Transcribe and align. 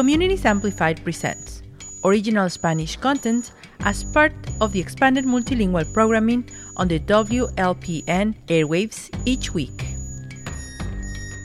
Communities 0.00 0.46
Amplified 0.46 1.04
presents 1.04 1.60
original 2.04 2.48
Spanish 2.48 2.96
content 2.96 3.52
as 3.80 4.02
part 4.02 4.32
of 4.58 4.72
the 4.72 4.80
expanded 4.80 5.26
multilingual 5.26 5.84
programming 5.92 6.48
on 6.78 6.88
the 6.88 6.98
WLPN 7.00 8.34
airwaves 8.48 9.10
each 9.26 9.52
week. 9.52 9.84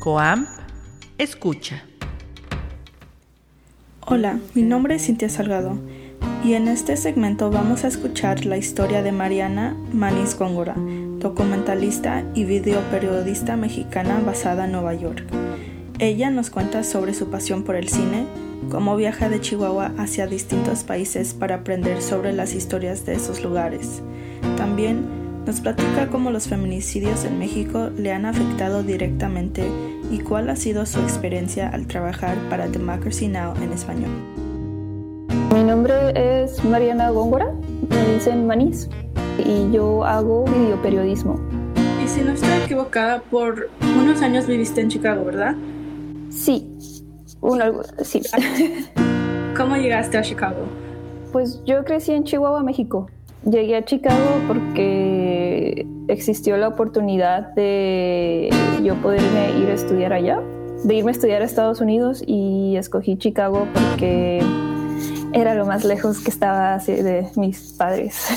Coam, 0.01 0.47
escucha. 1.19 1.81
Hola, 4.07 4.39
mi 4.53 4.61
nombre 4.61 4.95
es 4.95 5.05
Cintia 5.05 5.27
Salgado 5.27 5.77
y 6.41 6.53
en 6.53 6.69
este 6.69 6.95
segmento 6.95 7.51
vamos 7.51 7.83
a 7.83 7.89
escuchar 7.89 8.45
la 8.45 8.55
historia 8.55 9.03
de 9.03 9.11
Mariana 9.11 9.75
Manis 9.91 10.33
Góngora, 10.39 10.75
documentalista 11.19 12.23
y 12.33 12.45
videoperiodista 12.45 13.57
mexicana 13.57 14.21
basada 14.25 14.63
en 14.63 14.71
Nueva 14.71 14.93
York. 14.93 15.25
Ella 15.99 16.29
nos 16.29 16.49
cuenta 16.49 16.83
sobre 16.83 17.13
su 17.13 17.29
pasión 17.29 17.63
por 17.63 17.75
el 17.75 17.89
cine, 17.89 18.25
cómo 18.69 18.95
viaja 18.95 19.29
de 19.29 19.41
Chihuahua 19.41 19.91
hacia 19.97 20.27
distintos 20.27 20.83
países 20.83 21.33
para 21.33 21.55
aprender 21.55 22.01
sobre 22.01 22.33
las 22.33 22.53
historias 22.53 23.05
de 23.05 23.13
esos 23.13 23.43
lugares. 23.43 24.01
También 24.57 25.05
nos 25.45 25.61
platica 25.61 26.07
cómo 26.07 26.31
los 26.31 26.47
feminicidios 26.47 27.23
en 27.23 27.37
México 27.37 27.89
le 27.95 28.11
han 28.11 28.25
afectado 28.25 28.81
directamente 28.81 29.63
y 30.11 30.19
cuál 30.19 30.49
ha 30.49 30.55
sido 30.55 30.85
su 30.85 30.99
experiencia 31.01 31.69
al 31.69 31.87
trabajar 31.87 32.37
para 32.49 32.67
Democracy 32.67 33.27
Now! 33.27 33.53
en 33.61 33.71
español. 33.71 34.11
Mi 35.53 35.63
nombre 35.63 35.93
es 36.15 36.63
Mariana 36.65 37.11
Góngora, 37.11 37.53
me 37.89 38.13
dicen 38.13 38.47
Manís, 38.47 38.89
y 39.37 39.71
yo 39.71 40.03
hago 40.03 40.45
videoperiodismo. 40.45 41.39
Y 42.03 42.07
si 42.07 42.21
no 42.21 42.31
estoy 42.31 42.49
equivocada, 42.63 43.21
por 43.21 43.69
unos 43.99 44.21
años 44.21 44.47
viviste 44.47 44.81
en 44.81 44.89
Chicago, 44.89 45.25
¿verdad? 45.25 45.55
Sí, 46.29 46.67
uno, 47.45 47.83
sí. 48.03 48.21
¿Cómo 49.57 49.77
llegaste 49.77 50.17
a 50.17 50.21
Chicago? 50.21 50.65
Pues 51.31 51.63
yo 51.65 51.83
crecí 51.83 52.11
en 52.11 52.23
Chihuahua, 52.23 52.63
México. 52.63 53.07
Llegué 53.43 53.77
a 53.77 53.85
Chicago 53.85 54.41
porque 54.47 55.85
existió 56.07 56.57
la 56.57 56.67
oportunidad 56.67 57.53
de 57.53 58.49
yo 58.83 58.95
poderme 58.95 59.59
ir 59.59 59.69
a 59.69 59.73
estudiar 59.73 60.13
allá, 60.13 60.41
de 60.83 60.95
irme 60.95 61.11
a 61.11 61.13
estudiar 61.13 61.41
a 61.41 61.45
Estados 61.45 61.79
Unidos 61.81 62.23
y 62.25 62.75
escogí 62.77 63.17
Chicago 63.17 63.67
porque 63.73 64.41
era 65.33 65.53
lo 65.53 65.65
más 65.65 65.85
lejos 65.85 66.19
que 66.23 66.31
estaba 66.31 66.77
de 66.79 67.27
mis 67.35 67.73
padres. 67.73 68.27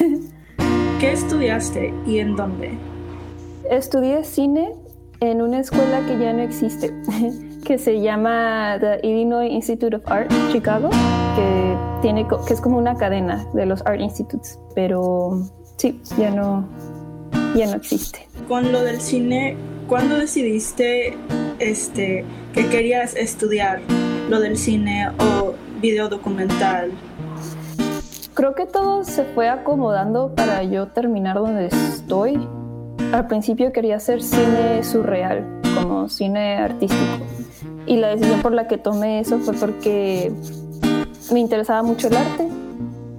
¿Qué 1.00 1.12
estudiaste 1.12 1.94
y 2.06 2.18
en 2.18 2.36
dónde? 2.36 2.72
Estudié 3.70 4.24
cine 4.24 4.74
en 5.20 5.40
una 5.40 5.60
escuela 5.60 6.04
que 6.06 6.18
ya 6.18 6.32
no 6.32 6.42
existe. 6.42 6.92
Que 7.64 7.78
se 7.78 8.00
llama 8.00 8.76
The 8.80 9.00
Illinois 9.02 9.50
Institute 9.50 9.96
of 9.96 10.02
Art 10.06 10.30
Chicago, 10.50 10.90
que, 11.36 11.76
tiene, 12.02 12.26
que 12.46 12.54
es 12.54 12.60
como 12.60 12.78
una 12.78 12.96
cadena 12.96 13.46
de 13.54 13.66
los 13.66 13.84
Art 13.86 14.00
Institutes, 14.00 14.58
pero 14.74 15.42
sí, 15.76 16.00
ya 16.18 16.30
no, 16.30 16.68
ya 17.54 17.66
no 17.66 17.76
existe. 17.76 18.26
Con 18.46 18.72
lo 18.72 18.82
del 18.82 19.00
cine, 19.00 19.56
¿cuándo 19.88 20.16
decidiste 20.16 21.16
este, 21.58 22.24
que 22.54 22.66
querías 22.68 23.14
estudiar 23.16 23.80
lo 24.28 24.40
del 24.40 24.56
cine 24.56 25.10
o 25.18 25.54
video 25.80 26.08
documental? 26.08 26.92
Creo 28.34 28.54
que 28.54 28.66
todo 28.66 29.04
se 29.04 29.24
fue 29.24 29.48
acomodando 29.48 30.34
para 30.34 30.62
yo 30.62 30.88
terminar 30.88 31.36
donde 31.36 31.66
estoy. 31.66 32.38
Al 33.12 33.26
principio 33.26 33.72
quería 33.72 33.96
hacer 33.96 34.22
cine 34.22 34.84
surreal, 34.84 35.44
como 35.74 36.08
cine 36.08 36.56
artístico 36.56 37.24
y 37.88 37.96
la 37.96 38.08
decisión 38.08 38.42
por 38.42 38.52
la 38.52 38.68
que 38.68 38.78
tomé 38.78 39.20
eso 39.20 39.38
fue 39.38 39.54
porque 39.54 40.30
me 41.32 41.40
interesaba 41.40 41.82
mucho 41.82 42.08
el 42.08 42.16
arte 42.16 42.48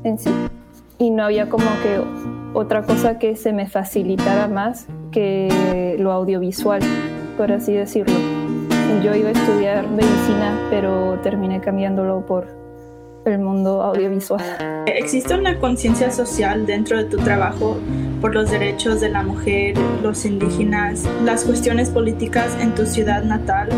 en 0.03 0.17
sí 0.17 0.29
y 0.99 1.09
no 1.09 1.23
había 1.23 1.49
como 1.49 1.65
que 1.81 1.99
otra 2.53 2.83
cosa 2.83 3.17
que 3.17 3.35
se 3.35 3.53
me 3.53 3.67
facilitara 3.67 4.47
más 4.47 4.85
que 5.11 5.95
lo 5.99 6.11
audiovisual, 6.11 6.81
por 7.37 7.52
así 7.52 7.73
decirlo. 7.73 8.15
Yo 9.03 9.15
iba 9.15 9.29
a 9.29 9.31
estudiar 9.31 9.87
medicina, 9.87 10.67
pero 10.69 11.19
terminé 11.23 11.61
cambiándolo 11.61 12.25
por 12.25 12.47
el 13.25 13.39
mundo 13.39 13.81
audiovisual. 13.81 14.43
¿Existe 14.87 15.35
una 15.35 15.58
conciencia 15.59 16.11
social 16.11 16.65
dentro 16.65 16.97
de 16.97 17.05
tu 17.05 17.17
trabajo 17.17 17.77
por 18.19 18.33
los 18.33 18.52
derechos 18.52 18.99
de 18.99 19.09
la 19.09 19.23
mujer, 19.23 19.77
los 20.03 20.25
indígenas, 20.25 21.08
las 21.23 21.45
cuestiones 21.45 21.89
políticas 21.89 22.58
en 22.59 22.75
tu 22.75 22.85
ciudad 22.85 23.23
natal, 23.23 23.69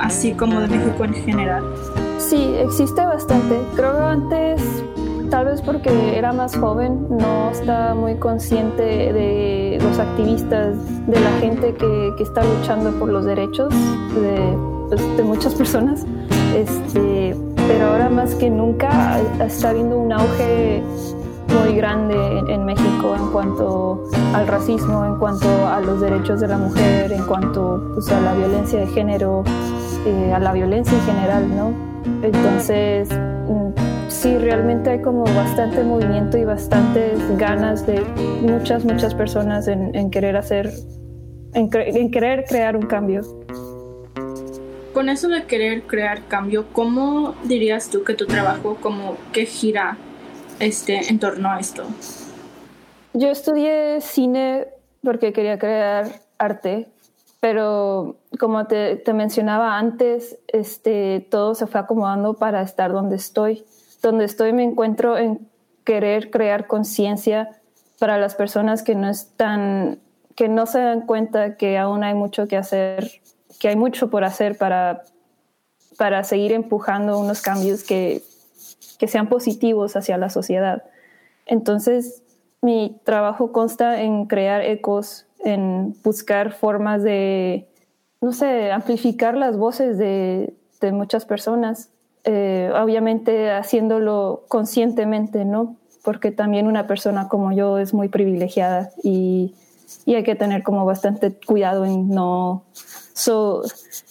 así 0.00 0.32
como 0.32 0.60
de 0.60 0.68
México 0.68 1.04
en 1.04 1.14
general? 1.14 1.64
Sí, 2.18 2.54
existe 2.58 3.04
bastante. 3.04 3.60
Creo 3.76 3.96
que 3.96 4.04
antes, 4.04 4.62
tal 5.30 5.46
vez 5.46 5.62
porque 5.62 6.16
era 6.16 6.32
más 6.32 6.56
joven, 6.56 7.06
no 7.10 7.50
estaba 7.50 7.94
muy 7.94 8.16
consciente 8.16 8.82
de 8.82 9.78
los 9.80 9.98
activistas, 9.98 10.76
de 11.06 11.20
la 11.20 11.30
gente 11.40 11.74
que, 11.74 12.12
que 12.16 12.22
está 12.22 12.42
luchando 12.44 12.90
por 12.98 13.08
los 13.08 13.24
derechos 13.24 13.72
de, 14.14 14.56
pues, 14.88 15.16
de 15.16 15.22
muchas 15.22 15.54
personas. 15.54 16.04
Este, 16.54 17.36
pero 17.68 17.86
ahora 17.86 18.10
más 18.10 18.34
que 18.34 18.50
nunca 18.50 19.20
está 19.40 19.70
habiendo 19.70 19.98
un 19.98 20.12
auge 20.12 20.82
muy 21.64 21.74
grande 21.76 22.16
en, 22.48 22.64
México 22.64 23.14
en 23.16 23.30
cuanto 23.30 24.04
al 24.34 24.46
racismo, 24.46 25.04
en 25.04 25.16
cuanto 25.16 25.48
a 25.66 25.80
los 25.80 26.00
derechos 26.00 26.40
de 26.40 26.48
la 26.48 26.58
mujer, 26.58 27.12
en 27.12 27.24
cuanto 27.24 27.90
pues, 27.94 28.08
a 28.10 28.20
la 28.20 28.34
violencia 28.34 28.80
de 28.80 28.86
género, 28.88 29.44
eh, 30.06 30.32
a 30.34 30.38
la 30.38 30.52
violencia 30.52 30.96
en 30.96 31.04
general, 31.04 31.56
¿no? 31.56 31.74
Entonces, 32.22 33.08
mm, 33.10 34.08
sí, 34.08 34.36
realmente 34.38 34.90
hay 34.90 35.02
como 35.02 35.24
bastante 35.24 35.82
movimiento 35.84 36.38
y 36.38 36.44
bastantes 36.44 37.18
ganas 37.36 37.86
de 37.86 38.00
muchas, 38.42 38.84
muchas 38.84 39.14
personas 39.14 39.68
en, 39.68 40.10
querer 40.10 40.36
hacer, 40.36 40.70
en, 41.54 41.68
en 41.72 42.10
querer 42.10 42.44
crear 42.48 42.76
un 42.76 42.86
cambio. 42.86 43.22
Con 44.92 45.08
eso 45.08 45.28
de 45.28 45.44
querer 45.44 45.82
crear 45.82 46.26
cambio, 46.26 46.66
¿cómo 46.72 47.34
dirías 47.44 47.90
tú 47.90 48.02
que 48.02 48.14
tu 48.14 48.26
trabajo 48.26 48.76
como 48.80 49.16
que 49.32 49.46
gira 49.46 49.96
este, 50.58 51.08
en 51.08 51.18
torno 51.18 51.50
a 51.50 51.60
esto? 51.60 51.84
Yo 53.12 53.28
estudié 53.28 54.00
cine 54.00 54.68
porque 55.02 55.32
quería 55.32 55.58
crear 55.58 56.06
arte, 56.38 56.88
pero 57.40 58.18
como 58.38 58.66
te, 58.66 58.96
te, 58.96 59.14
mencionaba 59.14 59.78
antes, 59.78 60.38
este, 60.48 61.26
todo 61.30 61.54
se 61.54 61.66
fue 61.66 61.80
acomodando 61.80 62.34
para 62.34 62.62
estar 62.62 62.92
donde 62.92 63.16
estoy. 63.16 63.64
Donde 64.02 64.26
estoy 64.26 64.52
me 64.52 64.62
encuentro 64.62 65.16
en 65.16 65.48
querer 65.84 66.30
crear 66.30 66.66
conciencia 66.66 67.60
para 67.98 68.18
las 68.18 68.34
personas 68.34 68.82
que 68.82 68.94
no 68.94 69.08
están, 69.08 70.00
que 70.36 70.48
no 70.48 70.66
se 70.66 70.80
dan 70.80 71.06
cuenta 71.06 71.56
que 71.56 71.78
aún 71.78 72.04
hay 72.04 72.14
mucho 72.14 72.46
que 72.46 72.56
hacer, 72.56 73.10
que 73.58 73.68
hay 73.68 73.76
mucho 73.76 74.10
por 74.10 74.24
hacer 74.24 74.58
para, 74.58 75.04
para 75.96 76.24
seguir 76.24 76.52
empujando 76.52 77.18
unos 77.18 77.40
cambios 77.40 77.84
que, 77.84 78.22
que 78.98 79.08
sean 79.08 79.28
positivos 79.28 79.96
hacia 79.96 80.18
la 80.18 80.28
sociedad. 80.28 80.84
Entonces, 81.46 82.22
mi 82.62 83.00
trabajo 83.04 83.52
consta 83.52 84.02
en 84.02 84.26
crear 84.26 84.62
ecos, 84.62 85.26
en 85.44 85.94
buscar 86.02 86.52
formas 86.52 87.02
de, 87.02 87.68
no 88.20 88.32
sé, 88.32 88.70
amplificar 88.72 89.36
las 89.36 89.56
voces 89.56 89.98
de, 89.98 90.54
de 90.80 90.92
muchas 90.92 91.24
personas, 91.24 91.90
eh, 92.24 92.70
obviamente 92.74 93.50
haciéndolo 93.50 94.44
conscientemente, 94.48 95.44
¿no? 95.44 95.76
Porque 96.02 96.30
también 96.30 96.66
una 96.66 96.86
persona 96.86 97.28
como 97.28 97.52
yo 97.52 97.78
es 97.78 97.94
muy 97.94 98.08
privilegiada 98.08 98.90
y, 99.02 99.54
y 100.04 100.14
hay 100.14 100.22
que 100.22 100.34
tener 100.34 100.62
como 100.62 100.84
bastante 100.84 101.32
cuidado 101.32 101.84
en 101.84 102.08
no, 102.08 102.64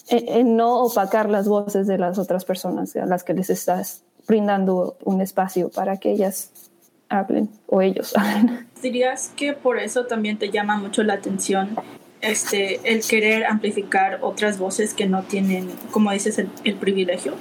en 0.09 0.56
no 0.56 0.79
opacar 0.81 1.29
las 1.29 1.47
voces 1.47 1.88
de 1.88 1.97
las 1.97 2.18
otras 2.18 2.45
personas 2.45 2.95
a 2.95 3.06
las 3.06 3.24
que 3.24 3.33
les 3.33 3.50
estás 3.50 4.04
brindando 4.27 4.98
un 5.04 5.21
espacio 5.21 5.69
para 5.69 5.98
que 5.98 6.12
ellas 6.12 6.69
hablen 7.09 7.50
o 7.67 7.81
ellos 7.81 8.13
hablen. 8.17 8.67
¿Dirías 8.81 9.33
que 9.35 9.53
por 9.53 9.77
eso 9.79 10.06
también 10.06 10.38
te 10.38 10.50
llama 10.50 10.77
mucho 10.77 11.03
la 11.03 11.15
atención 11.15 11.75
este, 12.21 12.79
el 12.83 13.01
querer 13.01 13.45
amplificar 13.45 14.19
otras 14.21 14.59
voces 14.59 14.94
que 14.94 15.07
no 15.07 15.23
tienen, 15.23 15.69
como 15.91 16.11
dices, 16.11 16.38
el, 16.38 16.75
privilegio? 16.75 17.33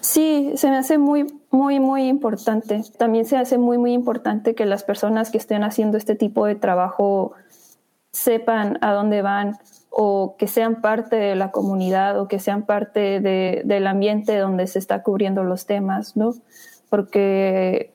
Sí, 0.00 0.52
se 0.54 0.68
me 0.68 0.76
hace 0.76 0.98
muy, 0.98 1.26
muy, 1.50 1.80
muy 1.80 2.08
importante. 2.08 2.82
También 2.98 3.24
se 3.24 3.36
hace 3.36 3.58
muy, 3.58 3.78
muy 3.78 3.92
importante 3.92 4.54
que 4.54 4.66
las 4.66 4.84
personas 4.84 5.30
que 5.30 5.38
estén 5.38 5.62
haciendo 5.62 5.96
este 5.96 6.14
tipo 6.14 6.46
de 6.46 6.54
trabajo 6.54 7.32
sepan 8.10 8.78
a 8.82 8.92
dónde 8.92 9.22
van 9.22 9.56
o 9.88 10.36
que 10.38 10.46
sean 10.46 10.80
parte 10.80 11.16
de 11.16 11.36
la 11.36 11.50
comunidad 11.50 12.18
o 12.18 12.28
que 12.28 12.38
sean 12.38 12.64
parte 12.64 13.20
del 13.20 13.86
ambiente 13.86 14.36
donde 14.36 14.66
se 14.66 14.78
está 14.78 15.02
cubriendo 15.02 15.44
los 15.44 15.66
temas, 15.66 16.16
¿no? 16.16 16.34
Porque 16.90 17.92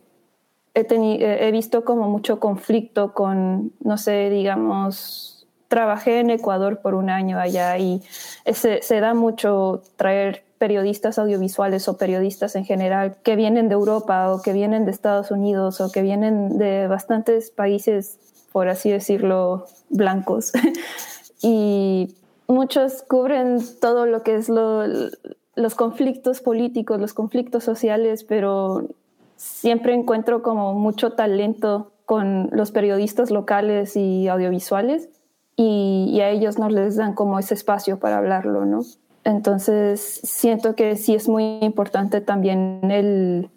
he, 0.81 1.47
he 1.47 1.51
visto 1.51 1.83
como 1.83 2.09
mucho 2.09 2.39
conflicto 2.39 3.13
con, 3.13 3.71
no 3.79 3.97
sé, 3.97 4.29
digamos, 4.29 5.47
trabajé 5.67 6.19
en 6.19 6.29
Ecuador 6.29 6.79
por 6.81 6.93
un 6.93 7.09
año 7.09 7.39
allá 7.39 7.77
y 7.77 8.01
se, 8.45 8.81
se 8.81 8.99
da 8.99 9.13
mucho 9.13 9.81
traer 9.95 10.43
periodistas 10.57 11.19
audiovisuales 11.19 11.87
o 11.87 11.97
periodistas 11.97 12.55
en 12.55 12.65
general 12.65 13.17
que 13.23 13.35
vienen 13.35 13.69
de 13.69 13.75
Europa 13.75 14.33
o 14.33 14.41
que 14.41 14.53
vienen 14.53 14.85
de 14.85 14.91
Estados 14.91 15.31
Unidos 15.31 15.81
o 15.81 15.91
que 15.91 16.01
vienen 16.01 16.57
de 16.57 16.87
bastantes 16.87 17.51
países, 17.51 18.17
por 18.51 18.67
así 18.67 18.89
decirlo, 18.89 19.65
blancos. 19.89 20.51
y 21.41 22.15
muchos 22.47 23.03
cubren 23.03 23.59
todo 23.79 24.05
lo 24.05 24.23
que 24.23 24.35
es 24.35 24.49
los 24.49 25.75
conflictos 25.75 26.41
políticos, 26.41 26.99
los 26.99 27.13
conflictos 27.13 27.63
sociales, 27.63 28.23
pero 28.23 28.87
siempre 29.37 29.93
encuentro 29.93 30.41
como 30.41 30.73
mucho 30.73 31.13
talento 31.13 31.93
con 32.05 32.49
los 32.51 32.71
periodistas 32.71 33.31
locales 33.31 33.95
y 33.95 34.27
audiovisuales 34.27 35.09
y, 35.55 36.19
a 36.21 36.29
ellos 36.29 36.59
no 36.59 36.69
les 36.69 36.95
dan 36.95 37.13
como 37.13 37.39
ese 37.39 37.53
espacio 37.53 37.99
para 37.99 38.17
hablarlo, 38.17 38.65
¿no? 38.65 38.81
Entonces 39.23 40.21
siento 40.23 40.75
que 40.75 40.95
sí 40.95 41.15
es 41.15 41.27
muy 41.27 41.59
importante 41.61 42.21
también 42.21 42.79
el, 42.91 43.49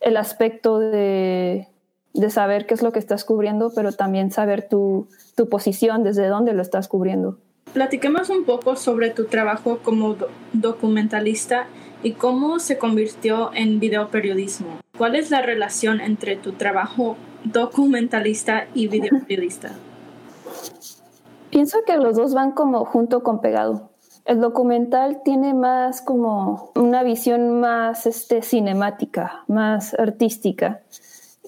el 0.00 0.16
aspecto 0.16 0.78
de, 0.78 1.68
de, 2.14 2.30
saber 2.30 2.66
qué 2.66 2.74
es 2.74 2.82
lo 2.82 2.92
que 2.92 2.98
estás 2.98 3.24
cubriendo, 3.24 3.72
pero 3.74 3.92
también 3.92 4.30
saber 4.30 4.68
tu, 4.68 5.08
tu 5.34 5.48
posición, 5.48 6.02
desde 6.02 6.28
dónde 6.28 6.54
lo 6.54 6.62
estás 6.62 6.88
cubriendo. 6.88 7.38
Platiquemos 7.72 8.28
un 8.28 8.44
poco 8.44 8.76
sobre 8.76 9.10
tu 9.10 9.24
trabajo 9.26 9.78
como 9.82 10.16
documentalista 10.52 11.66
y 12.02 12.12
cómo 12.12 12.58
se 12.58 12.76
convirtió 12.76 13.50
en 13.54 13.80
videoperiodismo. 13.80 14.80
¿Cuál 14.98 15.16
es 15.16 15.30
la 15.30 15.40
relación 15.40 16.00
entre 16.00 16.36
tu 16.36 16.52
trabajo 16.52 17.16
documentalista 17.44 18.66
y 18.74 18.88
videoperiodista? 18.88 19.72
Pienso 21.50 21.78
que 21.86 21.96
los 21.96 22.16
dos 22.16 22.34
van 22.34 22.52
como 22.52 22.84
junto 22.84 23.22
con 23.22 23.40
pegado. 23.40 23.90
El 24.24 24.40
documental 24.40 25.22
tiene 25.24 25.54
más 25.54 26.02
como 26.02 26.72
una 26.76 27.02
visión 27.02 27.58
más 27.58 28.06
este, 28.06 28.42
cinemática, 28.42 29.44
más 29.48 29.94
artística, 29.94 30.82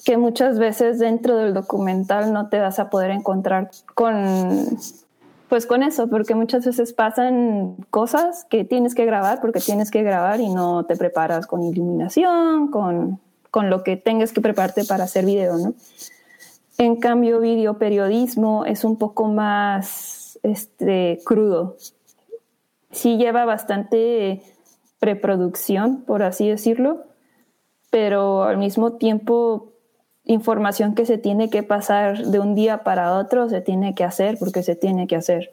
que 0.05 0.17
muchas 0.17 0.59
veces 0.59 0.99
dentro 0.99 1.37
del 1.37 1.55
documental 1.55 2.33
no 2.33 2.49
te 2.49 2.59
vas 2.59 2.79
a 2.79 2.91
poder 2.91 3.11
encontrar 3.11 3.71
con, 3.95 4.77
pues 5.55 5.67
con 5.67 5.85
eso, 5.85 6.09
porque 6.09 6.35
muchas 6.35 6.67
veces 6.67 6.93
pasan 6.93 7.77
cosas 7.91 8.45
que 8.51 8.65
tienes 8.65 8.93
que 8.93 9.05
grabar 9.05 9.41
porque 9.41 9.61
tienes 9.61 9.93
que 9.93 10.03
grabar 10.03 10.41
y 10.41 10.49
no 10.49 10.85
te 10.85 10.97
preparas 10.97 11.47
con 11.47 11.63
iluminación, 11.63 12.73
con, 12.73 13.21
con 13.53 13.71
lo 13.71 13.85
que 13.85 13.97
tengas 13.97 14.33
que 14.33 14.41
prepararte 14.41 14.85
para 14.85 15.05
hacer 15.05 15.25
video, 15.25 15.57
¿no? 15.57 15.75
En 16.77 16.97
cambio, 16.97 17.39
videoperiodismo 17.39 18.65
es 18.65 18.83
un 18.83 18.99
poco 18.99 19.29
más 19.29 20.41
este, 20.43 21.21
crudo. 21.25 21.77
Sí 22.91 23.17
lleva 23.17 23.45
bastante 23.45 24.43
preproducción, 24.99 26.03
por 26.03 26.25
así 26.25 26.49
decirlo, 26.49 27.05
pero 27.91 28.43
al 28.43 28.59
mismo 28.59 28.95
tiempo 28.95 29.74
información 30.25 30.95
que 30.95 31.07
se 31.07 31.19
tiene 31.19 31.51
que 31.51 31.63
pasar 31.63 32.25
de 32.25 32.39
un 32.39 32.55
día 32.55 32.83
para 32.83 33.19
otro 33.19 33.49
se 33.49 33.61
tiene 33.61 33.95
que 33.95 34.05
hacer 34.05 34.39
porque 34.39 34.63
se 34.63 34.77
tiene 34.77 35.07
que 35.07 35.17
hacer. 35.17 35.53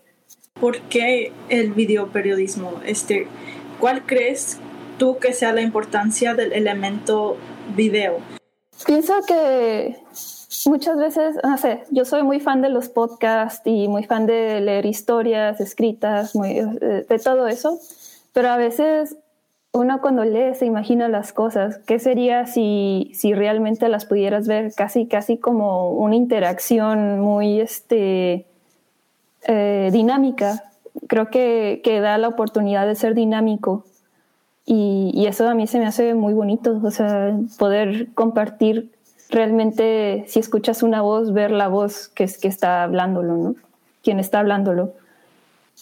¿Por 0.59 0.79
qué 0.81 1.31
el 1.49 1.71
videoperiodismo? 1.73 2.81
Este, 2.85 3.27
¿Cuál 3.79 4.05
crees 4.05 4.59
tú 4.97 5.17
que 5.17 5.33
sea 5.33 5.53
la 5.53 5.61
importancia 5.61 6.35
del 6.35 6.53
elemento 6.53 7.37
video? 7.75 8.19
Pienso 8.85 9.13
que 9.27 9.97
muchas 10.67 10.97
veces, 10.97 11.37
no 11.43 11.57
sé, 11.57 11.83
yo 11.89 12.05
soy 12.05 12.23
muy 12.23 12.39
fan 12.39 12.61
de 12.61 12.69
los 12.69 12.89
podcasts 12.89 13.61
y 13.65 13.87
muy 13.87 14.03
fan 14.03 14.25
de 14.25 14.61
leer 14.61 14.85
historias 14.85 15.59
escritas, 15.59 16.35
muy, 16.35 16.51
eh, 16.59 17.05
de 17.07 17.19
todo 17.19 17.47
eso, 17.47 17.79
pero 18.33 18.49
a 18.49 18.57
veces 18.57 19.15
uno 19.73 20.01
cuando 20.01 20.25
lee 20.25 20.53
se 20.55 20.65
imagina 20.65 21.07
las 21.07 21.33
cosas. 21.33 21.79
¿Qué 21.85 21.99
sería 21.99 22.45
si, 22.45 23.11
si 23.13 23.33
realmente 23.33 23.87
las 23.87 24.05
pudieras 24.05 24.47
ver 24.47 24.73
casi, 24.75 25.07
casi 25.07 25.37
como 25.37 25.91
una 25.91 26.15
interacción 26.15 27.19
muy 27.19 27.61
este, 27.61 28.45
eh, 29.43 29.89
dinámica? 29.91 30.63
Creo 31.07 31.29
que, 31.29 31.81
que, 31.83 32.01
da 32.01 32.17
la 32.17 32.27
oportunidad 32.27 32.85
de 32.85 32.95
ser 32.95 33.15
dinámico 33.15 33.85
y, 34.65 35.11
y, 35.13 35.25
eso 35.27 35.47
a 35.47 35.55
mí 35.55 35.67
se 35.67 35.79
me 35.79 35.85
hace 35.85 36.13
muy 36.13 36.33
bonito, 36.33 36.79
o 36.83 36.91
sea, 36.91 37.35
poder 37.57 38.09
compartir 38.13 38.91
realmente 39.29 40.25
si 40.27 40.39
escuchas 40.39 40.83
una 40.83 41.01
voz, 41.01 41.33
ver 41.33 41.51
la 41.51 41.69
voz 41.69 42.09
que, 42.09 42.25
es, 42.25 42.37
que 42.37 42.49
está 42.49 42.83
hablándolo, 42.83 43.37
¿no? 43.37 43.55
Quien 44.03 44.19
está 44.19 44.39
hablándolo. 44.39 44.93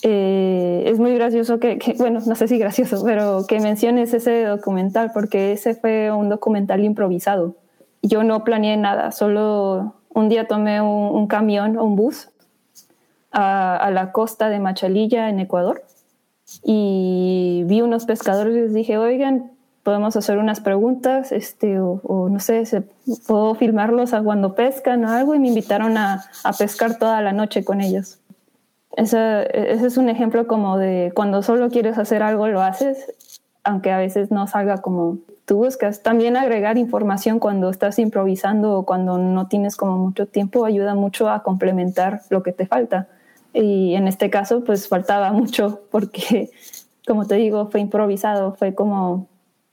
Eh, 0.02 0.84
es 0.86 1.00
muy 1.00 1.14
gracioso 1.14 1.60
que, 1.60 1.78
bueno, 1.98 2.20
no 2.26 2.36
sé 2.36 2.48
si 2.48 2.58
gracioso, 2.58 3.04
pero 3.04 3.46
que 3.48 3.60
menciones 3.60 4.14
ese 4.14 4.46
documental, 4.46 5.12
porque 5.14 5.52
ese 5.52 5.76
fue 5.76 6.12
un 6.12 6.30
documental 6.30 6.84
improvisado. 6.84 7.56
Yo 8.02 8.24
no 8.24 8.44
planeé 8.44 8.78
nada, 8.78 9.12
solo 9.12 9.96
un 10.14 10.30
día 10.30 10.48
tomé 10.48 10.82
un, 10.82 11.28
camión 11.28 11.78
o 11.78 11.84
un 11.84 11.96
bus 11.96 12.30
a, 13.32 13.90
la 13.92 14.12
costa 14.14 14.50
de 14.50 14.60
Machalilla, 14.60 15.30
en 15.30 15.40
Ecuador, 15.40 15.84
y 16.64 17.64
vi 17.66 17.82
unos 17.82 18.06
pescadores 18.06 18.56
y 18.56 18.62
les 18.62 18.74
dije, 18.74 18.98
oigan, 18.98 19.52
podemos 19.84 20.16
hacer 20.16 20.38
unas 20.38 20.62
preguntas, 20.62 21.34
este, 21.34 21.80
o, 21.80 22.30
no 22.32 22.40
sé, 22.40 22.64
puedo 23.28 23.54
filmarlos 23.56 24.14
a 24.14 24.22
cuando 24.24 24.56
pescan 24.56 25.04
o 25.04 25.10
algo 25.10 25.36
y 25.36 25.40
me 25.40 25.50
invitaron 25.50 25.98
a 25.98 26.24
pescar 26.58 26.98
toda 26.98 27.22
la 27.22 27.34
noche 27.34 27.66
con 27.66 27.82
ellos. 27.82 28.19
Ese, 29.00 29.48
ese, 29.54 29.88
es 29.88 29.98
un 29.98 30.10
ejemplo 30.10 30.46
como 30.48 30.78
de 30.78 31.12
cuando 31.16 31.42
solo 31.42 31.70
quieres 31.70 31.98
hacer 31.98 32.22
algo 32.22 32.48
lo 32.48 32.62
haces, 32.62 33.14
aunque 33.64 33.92
a 33.92 33.98
veces 33.98 34.30
no 34.30 34.46
salga 34.48 34.80
como 34.80 35.20
tú 35.46 35.58
buscas. 35.58 36.04
También 36.04 36.36
agregar 36.36 36.78
información 36.78 37.40
cuando 37.40 37.70
estás 37.70 37.98
improvisando 37.98 38.78
o 38.78 38.86
cuando 38.86 39.18
no 39.18 39.48
tienes 39.48 39.76
como 39.76 39.98
mucho 39.98 40.26
tiempo 40.26 40.66
ayuda 40.66 40.96
mucho 40.96 41.30
a 41.30 41.44
complementar 41.44 42.22
lo 42.30 42.44
que 42.44 42.52
te 42.52 42.68
falta. 42.68 43.08
Y 43.54 43.96
en 43.96 44.08
este 44.08 44.30
caso 44.30 44.64
pues 44.64 44.88
faltaba 44.88 45.32
mucho 45.34 45.82
porque, 45.92 46.52
como 47.08 47.26
te 47.26 47.36
digo, 47.36 47.70
fue 47.72 47.80
improvisado, 47.80 48.54
fue 48.56 48.76
como 48.76 49.28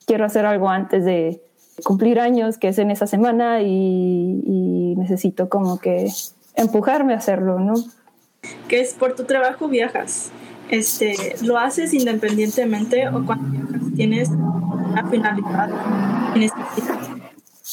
quiero 0.07 0.25
hacer 0.25 0.47
algo 0.47 0.69
antes 0.69 1.05
de 1.05 1.43
cumplir 1.85 2.21
años, 2.21 2.59
que 2.59 2.69
es 2.69 2.79
en 2.79 2.91
esa 2.91 3.07
semana, 3.07 3.63
y, 3.63 4.95
necesito 4.97 5.49
como 5.49 5.79
que 5.79 6.11
empujarme 6.55 7.13
a 7.13 7.19
hacerlo, 7.19 7.61
¿no? 7.61 7.75
Que 8.69 8.81
es 8.81 8.95
por 8.95 9.15
tu 9.15 9.25
trabajo 9.25 9.69
viajas. 9.69 10.31
Este, 10.69 11.15
¿Lo 11.43 11.59
haces 11.59 11.95
independientemente 11.95 13.09
o 13.09 13.25
cuando 13.25 13.49
viajas 13.51 13.95
tienes 13.95 14.29
una 14.31 15.09
finalidad 15.09 15.71
en 16.35 16.51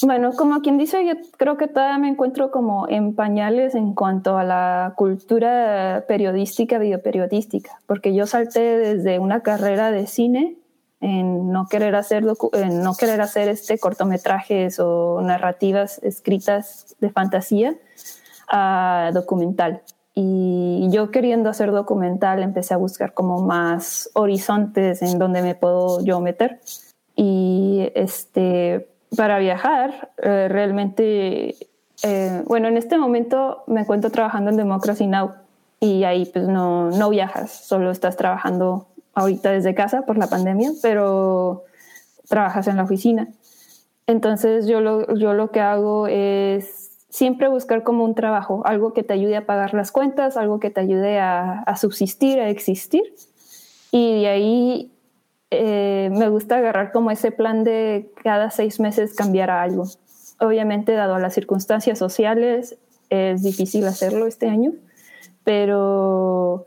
Bueno, 0.04 0.32
como 0.34 0.62
quien 0.62 0.78
dice, 0.78 1.06
yo 1.06 1.14
creo 1.38 1.58
que 1.58 1.68
todavía 1.68 1.98
me 1.98 2.10
encuentro 2.10 2.52
como 2.52 2.88
en 2.88 3.16
pañales 3.16 3.74
en 3.74 3.94
cuanto 3.94 4.38
a 4.38 4.44
la 4.44 4.94
cultura 4.96 6.06
periodística, 6.08 6.78
videoperiodística, 6.78 7.82
porque 7.88 8.14
yo 8.14 8.28
salté 8.28 8.78
desde 8.78 9.20
una 9.20 9.42
carrera 9.42 9.92
de 9.92 10.06
cine 10.06 10.58
en 11.04 11.52
no 11.52 11.68
querer 11.68 11.96
hacer, 11.96 12.24
en 12.54 12.82
no 12.82 12.96
querer 12.96 13.20
hacer 13.20 13.50
este 13.50 13.78
cortometrajes 13.78 14.80
o 14.80 15.20
narrativas 15.22 16.00
escritas 16.02 16.96
de 17.02 17.10
fantasía 17.10 17.76
a 18.48 19.12
documental. 19.14 19.82
Y 20.16 20.90
yo 20.92 21.10
queriendo 21.10 21.50
hacer 21.50 21.72
documental 21.72 22.44
empecé 22.44 22.74
a 22.74 22.78
buscar 22.78 23.14
como 23.14 23.42
más 23.42 24.10
horizontes 24.14 25.02
en 25.02 25.18
donde 25.18 25.42
me 25.42 25.56
puedo 25.56 26.04
yo 26.04 26.20
meter. 26.20 26.60
Y 27.16 27.92
este, 27.96 28.90
para 29.16 29.40
viajar, 29.40 30.12
eh, 30.18 30.48
realmente, 30.50 31.56
eh, 32.04 32.44
bueno, 32.46 32.68
en 32.68 32.78
este 32.78 32.98
momento 32.98 33.64
me 33.68 33.82
encuentro 33.82 34.12
trabajando 34.12 34.52
en 34.52 34.58
Democracy 34.58 35.08
Now! 35.08 35.32
Y 35.80 36.06
ahí 36.06 36.26
pues 36.26 36.48
no, 36.48 36.92
no 36.92 37.10
viajas, 37.10 37.52
solo 37.52 37.92
estás 37.92 38.16
trabajando 38.16 38.88
ahorita 39.16 39.52
desde 39.52 39.76
casa 39.76 40.04
por 40.04 40.18
la 40.18 40.28
pandemia, 40.28 40.72
pero 40.82 41.64
trabajas 42.30 42.68
en 42.68 42.78
la 42.78 42.84
oficina. 42.84 43.28
Entonces 44.08 44.68
yo 44.68 44.82
lo, 44.82 45.14
yo 45.16 45.34
lo 45.34 45.52
que 45.52 45.60
hago 45.60 46.08
es 46.08 46.83
siempre 47.14 47.48
buscar 47.48 47.84
como 47.84 48.04
un 48.06 48.16
trabajo, 48.16 48.64
algo 48.66 48.92
que 48.92 49.04
te 49.04 49.14
ayude 49.14 49.38
a 49.38 49.46
pagar 49.46 49.76
las 49.76 49.92
cuentas, 49.92 50.36
algo 50.36 50.60
que 50.60 50.72
te 50.72 50.82
ayude 50.82 51.20
a, 51.20 51.64
subsistir, 51.80 52.40
a 52.40 52.50
existir. 52.50 53.04
Y 53.92 54.22
de 54.22 54.28
ahí 54.28 54.92
eh, 55.52 56.10
me 56.12 56.28
gusta 56.30 56.58
agarrar 56.58 56.92
como 56.92 57.12
ese 57.12 57.30
plan 57.32 57.64
de 57.64 58.12
cada 58.24 58.50
seis 58.50 58.80
meses 58.80 59.14
cambiar 59.14 59.52
algo. 59.52 59.86
Obviamente, 60.40 60.94
dado 60.94 61.20
las 61.20 61.36
circunstancias 61.36 62.00
sociales, 62.00 62.78
es 63.12 63.44
difícil 63.44 63.86
hacerlo 63.86 64.26
este 64.26 64.50
año, 64.50 64.72
pero 65.44 66.66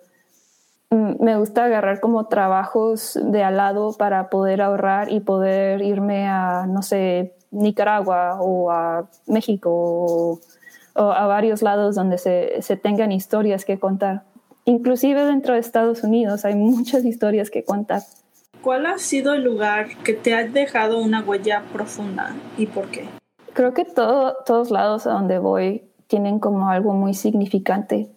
me 0.90 1.36
gusta 1.36 1.64
agarrar 1.64 1.98
como 1.98 2.26
trabajos 2.26 3.18
de 3.20 3.42
al 3.42 3.56
lado 3.56 3.94
para 3.98 4.30
poder 4.30 4.62
ahorrar 4.62 5.10
y 5.10 5.18
poder 5.18 5.82
irme 5.82 6.28
a, 6.28 6.66
no 6.68 6.82
sé, 6.82 7.35
Nicaragua 7.56 8.38
o 8.40 8.70
a 8.70 9.08
México 9.26 9.70
o, 9.70 10.40
a 10.94 11.26
varios 11.26 11.62
lados 11.62 11.94
donde 11.94 12.18
se, 12.18 12.62
se, 12.62 12.76
tengan 12.76 13.12
historias 13.12 13.64
que 13.64 13.78
contar. 13.78 14.25
Inclusive 14.64 15.25
dentro 15.25 15.54
de 15.54 15.60
Estados 15.60 16.02
Unidos 16.02 16.44
hay 16.44 16.54
muchas 16.54 17.04
historias 17.04 17.50
que 17.50 17.64
contar. 17.64 18.02
¿cuál 18.66 18.84
ha 18.86 18.98
sido 18.98 19.32
el 19.34 19.44
lugar 19.44 19.96
que 20.02 20.12
te 20.12 20.34
ha 20.34 20.44
dejado 20.44 20.98
una 20.98 21.22
huella 21.22 21.62
profunda 21.72 22.34
y 22.58 22.66
por 22.66 22.90
qué? 22.90 23.08
Creo 23.52 23.72
que 23.75 23.84
todo, 23.84 24.38
todos 24.44 24.72
lados 24.72 25.06
a 25.06 25.12
donde 25.12 25.38
voy 25.38 25.84
tienen 26.08 26.40
como 26.40 26.68
algo 26.68 26.92
muy 26.92 27.14
significante. 27.14 28.10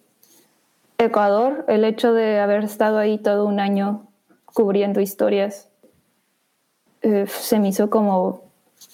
Ecuador, 0.98 1.64
el 1.68 1.84
hecho 1.84 2.12
de 2.12 2.40
haber 2.40 2.64
estado 2.64 2.98
ahí 2.98 3.16
todo 3.16 3.46
un 3.46 3.60
año 3.60 4.08
cubriendo 4.52 5.00
historias, 5.00 5.70
eh, 7.02 7.26
se 7.28 7.60
me 7.60 7.68
hizo 7.68 7.88
como, 7.88 8.49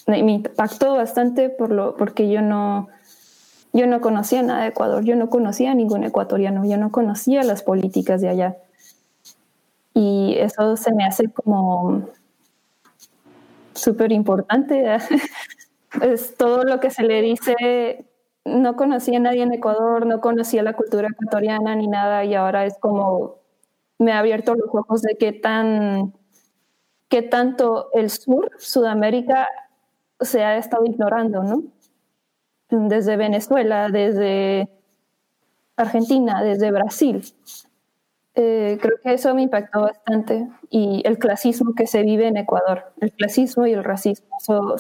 me 0.07 0.19
impactó 0.19 0.95
bastante 0.95 1.49
por 1.51 1.71
lo, 1.71 1.97
porque 1.97 2.29
yo 2.29 2.43
no, 2.43 2.89
yo 3.73 3.87
no 3.87 4.01
conocía 4.01 4.43
nada 4.43 4.63
de 4.63 4.69
Ecuador, 4.69 5.05
yo 5.05 5.17
no 5.17 5.29
conocía 5.29 5.73
a 5.73 5.75
ningún 5.75 6.05
ecuatoriano, 6.05 6.65
yo 6.65 6.77
no 6.77 6.91
conocía 6.91 7.43
las 7.43 7.63
políticas 7.63 8.21
de 8.21 8.29
allá. 8.29 8.57
Y 9.95 10.37
eso 10.39 10.77
se 10.77 10.93
me 10.93 11.05
hace 11.05 11.29
como 11.31 12.09
súper 13.75 14.13
importante. 14.13 14.97
es 16.03 16.37
todo 16.37 16.65
lo 16.65 16.81
que 16.81 16.91
se 16.91 17.03
le 17.03 17.23
dice 17.23 18.07
no 18.45 18.77
conocía 18.77 19.19
a 19.19 19.21
nadie 19.21 19.43
en 19.43 19.53
Ecuador, 19.53 20.07
no 20.07 20.21
conocía 20.21 20.63
la 20.63 20.75
cultura 20.75 21.09
ecuatoriana 21.09 21.75
ni 21.75 21.89
nada 21.89 22.25
y 22.25 22.35
ahora 22.35 22.65
es 22.65 22.79
como 22.79 23.37
me 23.99 24.13
ha 24.13 24.21
abierto 24.21 24.55
los 24.55 24.69
ojos 24.73 25.03
de 25.03 25.17
qué 25.17 25.33
tan 25.33 26.15
qué 27.09 27.23
tanto 27.23 27.91
el 27.93 28.11
sur, 28.11 28.51
Sudamérica 28.59 29.49
se 30.21 30.43
ha 30.43 30.57
estado 30.57 30.85
ignorando, 30.85 31.43
¿no? 31.43 31.63
Desde 32.69 33.17
Venezuela, 33.17 33.89
desde 33.89 34.69
Argentina, 35.77 36.43
desde 36.43 36.71
Brasil. 36.71 37.23
Eh, 38.35 38.79
creo 38.83 38.99
que 39.03 39.15
eso 39.15 39.35
me 39.35 39.43
impactó 39.43 39.81
bastante 39.83 40.47
y 40.69 41.03
el 41.07 41.19
clasismo 41.19 41.75
que 41.75 41.87
se 41.87 42.03
vive 42.03 42.27
en 42.27 42.37
Ecuador, 42.37 42.93
el 43.01 43.11
clasismo 43.13 43.67
y 43.67 43.73
el 43.73 43.83
racismo, 43.83 44.27
eso, 44.39 44.77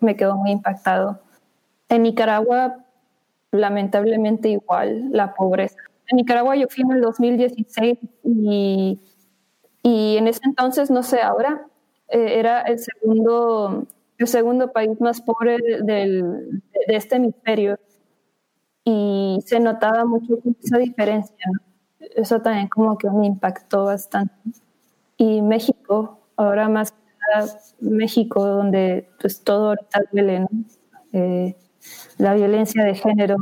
me 0.00 0.16
quedó 0.16 0.36
muy 0.36 0.52
impactado. 0.52 1.20
En 1.88 2.02
Nicaragua 2.02 2.84
lamentablemente 3.50 4.48
igual 4.48 5.10
la 5.10 5.34
pobreza. 5.34 5.78
En 6.06 6.18
Nicaragua 6.18 6.54
yo 6.54 6.68
fui 6.68 6.84
en 6.84 6.92
el 6.92 7.00
2016 7.00 7.98
y, 8.22 9.00
y 9.82 10.16
en 10.16 10.28
ese 10.28 10.40
entonces, 10.44 10.88
no 10.88 11.02
sé, 11.02 11.20
ahora 11.20 11.66
eh, 12.08 12.38
era 12.38 12.62
el 12.62 12.78
segundo, 12.78 13.86
el 14.20 14.28
segundo 14.28 14.72
país 14.72 15.00
más 15.00 15.20
pobre 15.20 15.58
del, 15.82 16.62
de 16.86 16.96
este 16.96 17.16
hemisferio 17.16 17.78
y 18.84 19.38
se 19.44 19.60
notaba 19.60 20.04
mucho 20.04 20.38
esa 20.62 20.78
diferencia. 20.78 21.46
Eso 21.98 22.40
también 22.40 22.68
como 22.68 22.96
que 22.98 23.10
me 23.10 23.26
impactó 23.26 23.84
bastante. 23.84 24.34
Y 25.16 25.42
México, 25.42 26.20
ahora 26.36 26.68
más 26.68 26.94
México, 27.80 28.44
donde 28.44 29.08
pues 29.20 29.42
todo 29.42 29.68
ahorita 29.68 30.00
duele, 30.12 30.40
¿no? 30.40 30.48
Eh, 31.12 31.56
la 32.18 32.34
violencia 32.34 32.84
de 32.84 32.94
género, 32.94 33.36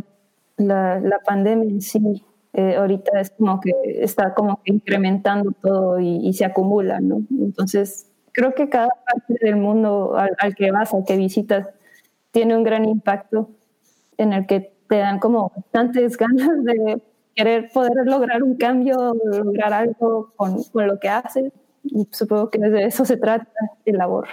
la, 0.56 1.00
la 1.00 1.18
pandemia 1.20 1.70
en 1.70 1.80
sí, 1.80 2.25
eh, 2.52 2.76
ahorita 2.76 3.20
es 3.20 3.30
como 3.30 3.61
que 3.61 3.73
está 4.02 4.35
como 4.35 4.61
que 4.62 4.73
incrementando 4.73 5.52
todo 5.52 6.00
y, 6.00 6.32
se 6.32 6.44
acumula, 6.44 7.00
¿no? 7.00 7.23
Entonces, 7.30 8.07
creo 8.38 8.54
que 8.54 8.68
cada 8.68 8.88
parte 8.88 9.35
del 9.40 9.57
mundo 9.57 10.16
al, 10.16 10.54
que 10.54 10.71
vas, 10.71 10.95
al 10.95 11.04
que 11.04 11.16
visitas, 11.16 11.66
tiene 12.30 12.57
un 12.57 12.62
gran 12.62 12.85
impacto 12.85 13.50
en 14.16 14.33
el 14.33 14.47
que 14.47 14.73
te 14.88 14.97
dan 14.97 15.18
como 15.18 15.52
bastantes 15.54 16.16
ganas 16.18 16.64
de 16.64 17.02
querer 17.35 17.71
poder 17.73 18.07
lograr 18.07 18.42
un 18.42 18.57
cambio, 18.57 19.14
lograr 19.25 19.73
algo 19.73 20.33
con, 20.37 20.62
con 20.64 20.87
lo 20.87 20.99
que 20.99 21.09
haces. 21.09 21.52
Y 21.85 22.07
supongo 22.11 22.50
que 22.50 22.59
de 22.59 22.85
eso 22.85 23.04
se 23.04 23.16
trata 23.16 23.50
el 23.85 23.97
labor 23.97 24.28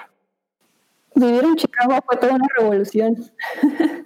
vivir 1.15 1.43
en 1.43 1.55
Chicago 1.55 1.97
fue 2.05 2.17
toda 2.17 2.35
una 2.35 2.47
revolución. 2.57 3.15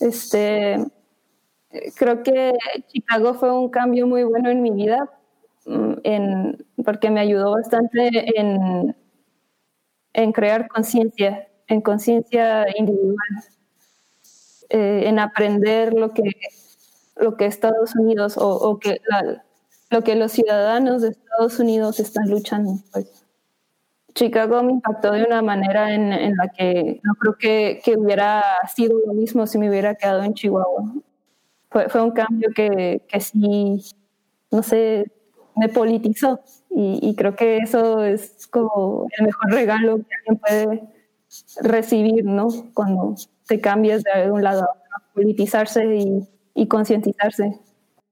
este, 0.00 0.84
creo 1.96 2.22
que 2.22 2.52
Chicago 2.88 3.34
fue 3.34 3.56
un 3.56 3.70
cambio 3.70 4.06
muy 4.06 4.24
bueno 4.24 4.50
en 4.50 4.62
mi 4.62 4.70
vida, 4.72 5.10
mm, 5.64 5.92
en, 6.02 6.66
porque 6.84 7.10
me 7.10 7.20
ayudó 7.20 7.52
bastante 7.52 8.38
en, 8.38 8.94
en 10.16 10.32
crear 10.32 10.66
conciencia, 10.68 11.46
en 11.68 11.82
conciencia 11.82 12.66
individual, 12.76 13.44
eh, 14.70 15.02
en 15.04 15.18
aprender 15.18 15.92
lo 15.92 16.12
que, 16.14 16.22
lo 17.16 17.36
que 17.36 17.44
Estados 17.44 17.94
Unidos 17.94 18.36
o, 18.38 18.78
que 18.78 18.98
lo 19.90 20.02
que 20.02 20.16
los 20.16 20.32
ciudadanos 20.32 21.02
de 21.02 21.10
Estados 21.10 21.58
Unidos 21.58 22.00
están 22.00 22.30
luchando. 22.30 22.78
Pues. 22.92 23.24
Chicago 24.14 24.62
me 24.62 24.72
impactó 24.72 25.12
de 25.12 25.24
una 25.24 25.42
manera 25.42 25.94
en, 25.94 26.34
la 26.34 26.48
que 26.48 26.98
no 27.02 27.14
creo 27.16 27.36
que, 27.38 27.82
que, 27.84 27.98
hubiera 27.98 28.42
sido 28.74 28.98
lo 29.06 29.12
mismo 29.12 29.46
si 29.46 29.58
me 29.58 29.68
hubiera 29.68 29.94
quedado 29.96 30.22
en 30.22 30.32
Chihuahua. 30.32 30.94
Fue, 31.70 31.90
fue 31.90 32.02
un 32.02 32.12
cambio 32.12 32.48
que, 32.56 33.02
que, 33.06 33.20
sí, 33.20 33.84
no 34.50 34.62
sé, 34.62 35.12
me 35.56 35.68
politizó 35.68 36.40
y, 36.70 37.14
creo 37.16 37.34
que 37.34 37.56
eso 37.58 38.04
es 38.04 38.46
como 38.48 39.06
el 39.18 39.26
mejor 39.26 39.50
regalo 39.50 39.96
que 39.96 40.14
alguien 40.18 40.38
puede 40.38 40.82
recibir, 41.62 42.24
¿no? 42.24 42.48
Cuando 42.74 43.14
te 43.46 43.60
cambias 43.60 44.02
de 44.02 44.30
un 44.30 44.42
lado 44.42 44.62
a 44.62 44.70
otro, 44.70 45.08
politizarse 45.14 45.96
y, 45.96 46.28
y 46.54 46.68
concientizarse. 46.68 47.58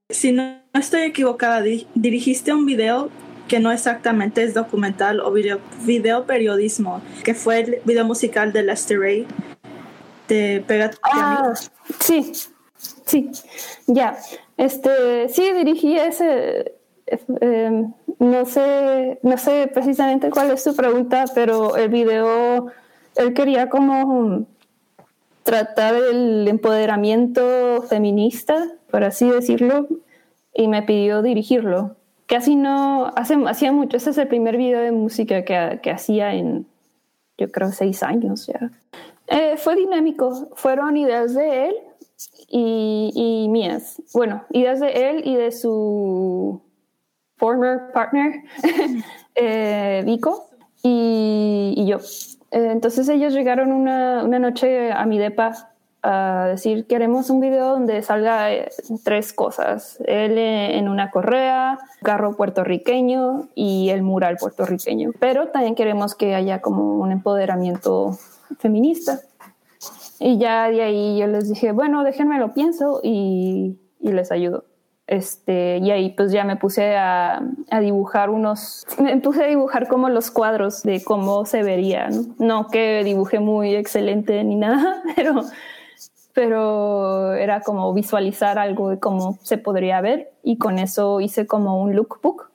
Si 0.09 0.33
no 0.33 0.57
estoy 0.73 1.03
equivocada, 1.03 1.63
dirigiste 1.95 2.55
un 2.55 2.65
video 2.65 3.11
que 3.49 3.61
no 3.61 3.71
exactamente 3.71 4.43
es 4.43 4.55
documental 4.55 5.21
o 5.21 5.31
video, 5.31 5.61
video 5.85 6.25
periodismo, 6.25 7.03
que 7.23 7.35
fue 7.35 7.61
el 7.61 7.79
video 7.85 8.05
musical 8.05 8.53
de 8.53 8.63
Lester 8.63 8.99
Ray 8.99 9.27
de 10.29 10.65
Pégate 10.67 10.97
ah, 11.03 11.53
Sí, 12.01 12.33
sí, 13.05 13.31
ya. 13.87 14.17
Este, 14.57 15.29
sí, 15.29 15.53
dirigí 15.53 15.97
ese. 15.99 16.75
Em, 17.07 17.93
no 18.19 18.45
sé, 18.45 19.19
no 19.23 19.37
sé 19.37 19.71
precisamente 19.73 20.31
cuál 20.31 20.51
es 20.51 20.63
su 20.63 20.75
pregunta, 20.75 21.25
pero 21.35 21.77
el 21.77 21.89
video, 21.89 22.69
él 23.17 23.35
quería 23.35 23.69
como 23.69 24.47
tratar 25.43 25.95
el 25.95 26.49
empoderamiento 26.49 27.83
feminista, 27.89 28.69
por 28.91 29.05
así 29.05 29.29
decirlo, 29.29 29.89
y 30.55 30.69
me 30.69 30.83
pidió 30.83 31.23
dirigirlo 31.23 31.97
casi 32.27 32.57
no, 32.57 33.13
hace, 33.17 33.37
hacía 33.47 33.73
mucho, 33.73 33.97
ese 33.97 34.11
es 34.11 34.19
el 34.19 34.29
primer 34.29 34.57
video 34.57 34.81
de 34.81 34.93
música 34.93 35.45
que, 35.45 35.81
que 35.83 35.91
hacía 35.91 36.35
en, 36.35 36.67
yo 37.39 37.51
creo, 37.51 37.71
seis 37.73 38.03
años 38.03 38.47
ya. 38.47 38.71
Eh, 39.27 39.57
fue 39.57 39.77
dinámico, 39.77 40.49
fueron 40.55 40.97
ideas 40.97 41.35
de 41.35 41.69
él 41.69 41.75
y, 42.49 43.11
y, 43.15 43.49
mías. 43.49 44.03
Bueno, 44.13 44.45
ideas 44.51 44.81
de 44.81 45.11
él 45.11 45.23
y 45.25 45.35
de 45.37 45.53
su 45.53 46.61
former 47.45 47.93
partner, 47.93 48.43
eh, 49.35 50.03
Vico, 50.07 50.49
y, 50.83 51.85
yo. 51.87 51.99
Eh, 52.51 52.71
entonces 52.73 53.07
ellos 53.11 53.35
llegaron 53.35 53.71
una, 53.71 54.23
noche 54.23 54.91
a 54.91 55.05
mi 55.05 55.19
depa 55.19 55.69
a 56.03 56.47
decir, 56.49 56.87
queremos 56.87 57.29
un 57.29 57.41
video 57.41 57.73
donde 57.73 58.01
salga 58.01 58.51
eh, 58.51 58.71
tres 59.05 59.35
cosas, 59.35 59.99
él 60.07 60.39
en 60.39 60.89
una 60.89 61.11
correa, 61.11 61.79
carro 62.03 62.35
puertorriqueño 62.35 63.49
y 63.55 63.91
el 63.91 64.03
mural 64.03 64.39
puertorriqueño. 64.39 65.11
Pero 65.21 65.49
también 65.49 65.75
queremos 65.75 66.15
que 66.15 66.35
haya 66.35 66.63
como 66.63 66.97
un 66.99 67.13
empoderamiento 67.13 68.19
feminista. 68.59 69.21
Y 70.19 70.39
ya 70.39 70.71
de 70.71 70.81
ahí 70.81 71.19
yo 71.19 71.27
les 71.27 71.51
dije, 71.51 71.73
bueno, 71.73 72.05
déjenme 72.05 72.39
lo 72.39 72.55
pienso 72.55 73.01
y 73.03 73.77
les 74.01 74.33
ayudo. 74.33 74.65
Este, 75.07 75.79
y 75.79 75.91
ahí 75.91 76.11
pues 76.17 76.33
ya 76.33 76.45
me 76.45 76.57
puse 76.57 76.97
a, 76.97 77.43
a, 77.71 77.81
dibujar 77.81 78.31
unos, 78.31 78.87
me 78.99 79.19
puse 79.19 79.45
a 79.45 79.47
dibujar 79.49 79.87
como 79.87 80.09
los 80.09 80.31
cuadros 80.31 80.83
de 80.83 81.05
cómo 81.05 81.45
se 81.45 81.63
vería, 81.63 82.09
¿no? 82.09 82.25
no 82.39 82.69
que 82.69 83.05
dibujé 83.05 83.39
muy 83.39 83.75
excelente 83.75 84.43
ni 84.45 84.57
nada, 84.57 85.03
pero 85.17 85.43
pero 86.33 87.33
era 87.35 87.61
como 87.61 87.95
visualizar 87.95 88.59
algo 88.59 88.91
de 88.91 88.99
cómo 88.99 89.39
se 89.43 89.57
podría 89.57 90.01
ver 90.01 90.33
y 90.43 90.59
con 90.59 90.81
eso 90.81 91.21
hice 91.21 91.47
como 91.47 91.81
un 91.81 91.95
lookbook 91.95 92.51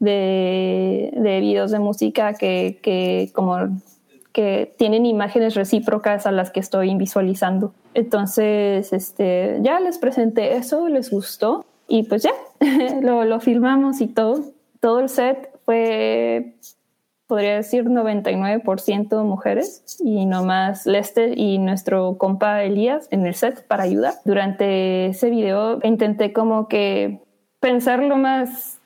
de, 0.00 1.10
de 1.16 1.40
videos 1.40 1.70
de 1.70 1.78
música 1.78 2.34
que, 2.34 2.78
que 2.82 3.30
como 3.32 3.80
que 4.32 4.74
tienen 4.78 5.06
imágenes 5.06 5.54
recíprocas 5.54 6.26
a 6.26 6.32
las 6.32 6.50
que 6.50 6.60
estoy 6.60 6.94
visualizando. 6.94 7.74
Entonces, 7.94 8.92
este, 8.92 9.58
ya 9.62 9.78
les 9.80 9.98
presenté 9.98 10.56
eso, 10.56 10.88
les 10.88 11.10
gustó 11.10 11.66
y 11.92 12.04
pues 12.04 12.22
ya, 12.22 12.32
lo, 13.02 13.24
lo 13.24 13.40
filmamos 13.40 14.00
y 14.00 14.06
todo. 14.06 14.40
Todo 14.80 15.00
el 15.00 15.08
set 15.08 15.50
fue 15.64 16.54
podría 17.26 17.56
decir 17.56 17.84
99% 17.84 19.24
mujeres 19.24 20.00
y 20.00 20.26
nomás 20.26 20.86
Lester 20.86 21.38
y 21.38 21.58
nuestro 21.58 22.18
compa 22.18 22.62
Elías 22.62 23.08
en 23.10 23.26
el 23.26 23.34
set 23.34 23.66
para 23.66 23.84
ayudar. 23.84 24.14
Durante 24.24 25.06
ese 25.06 25.30
video 25.30 25.80
intenté 25.82 26.32
como 26.32 26.66
que 26.68 27.22
pensar 27.60 28.02
lo 28.02 28.16
más 28.16 28.80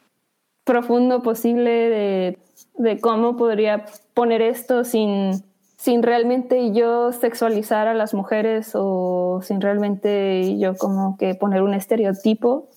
profundo 0.65 1.23
posible 1.23 1.71
de 1.71 2.39
de 2.79 3.01
cómo 3.01 3.37
podría 3.37 3.87
poner 4.15 4.43
esto 4.43 4.85
sin, 4.85 5.45
sin 5.77 6.03
realmente 6.03 6.73
yo 6.73 7.13
sexualizar 7.13 7.89
a 7.89 7.95
las 7.95 8.15
mujeres 8.15 8.73
o 8.75 9.41
sin 9.43 9.61
realmente 9.61 10.59
yo 10.59 10.77
como 10.77 11.17
que 11.17 11.35
poner 11.35 11.63
un 11.63 11.75
estereotipo 11.75 12.69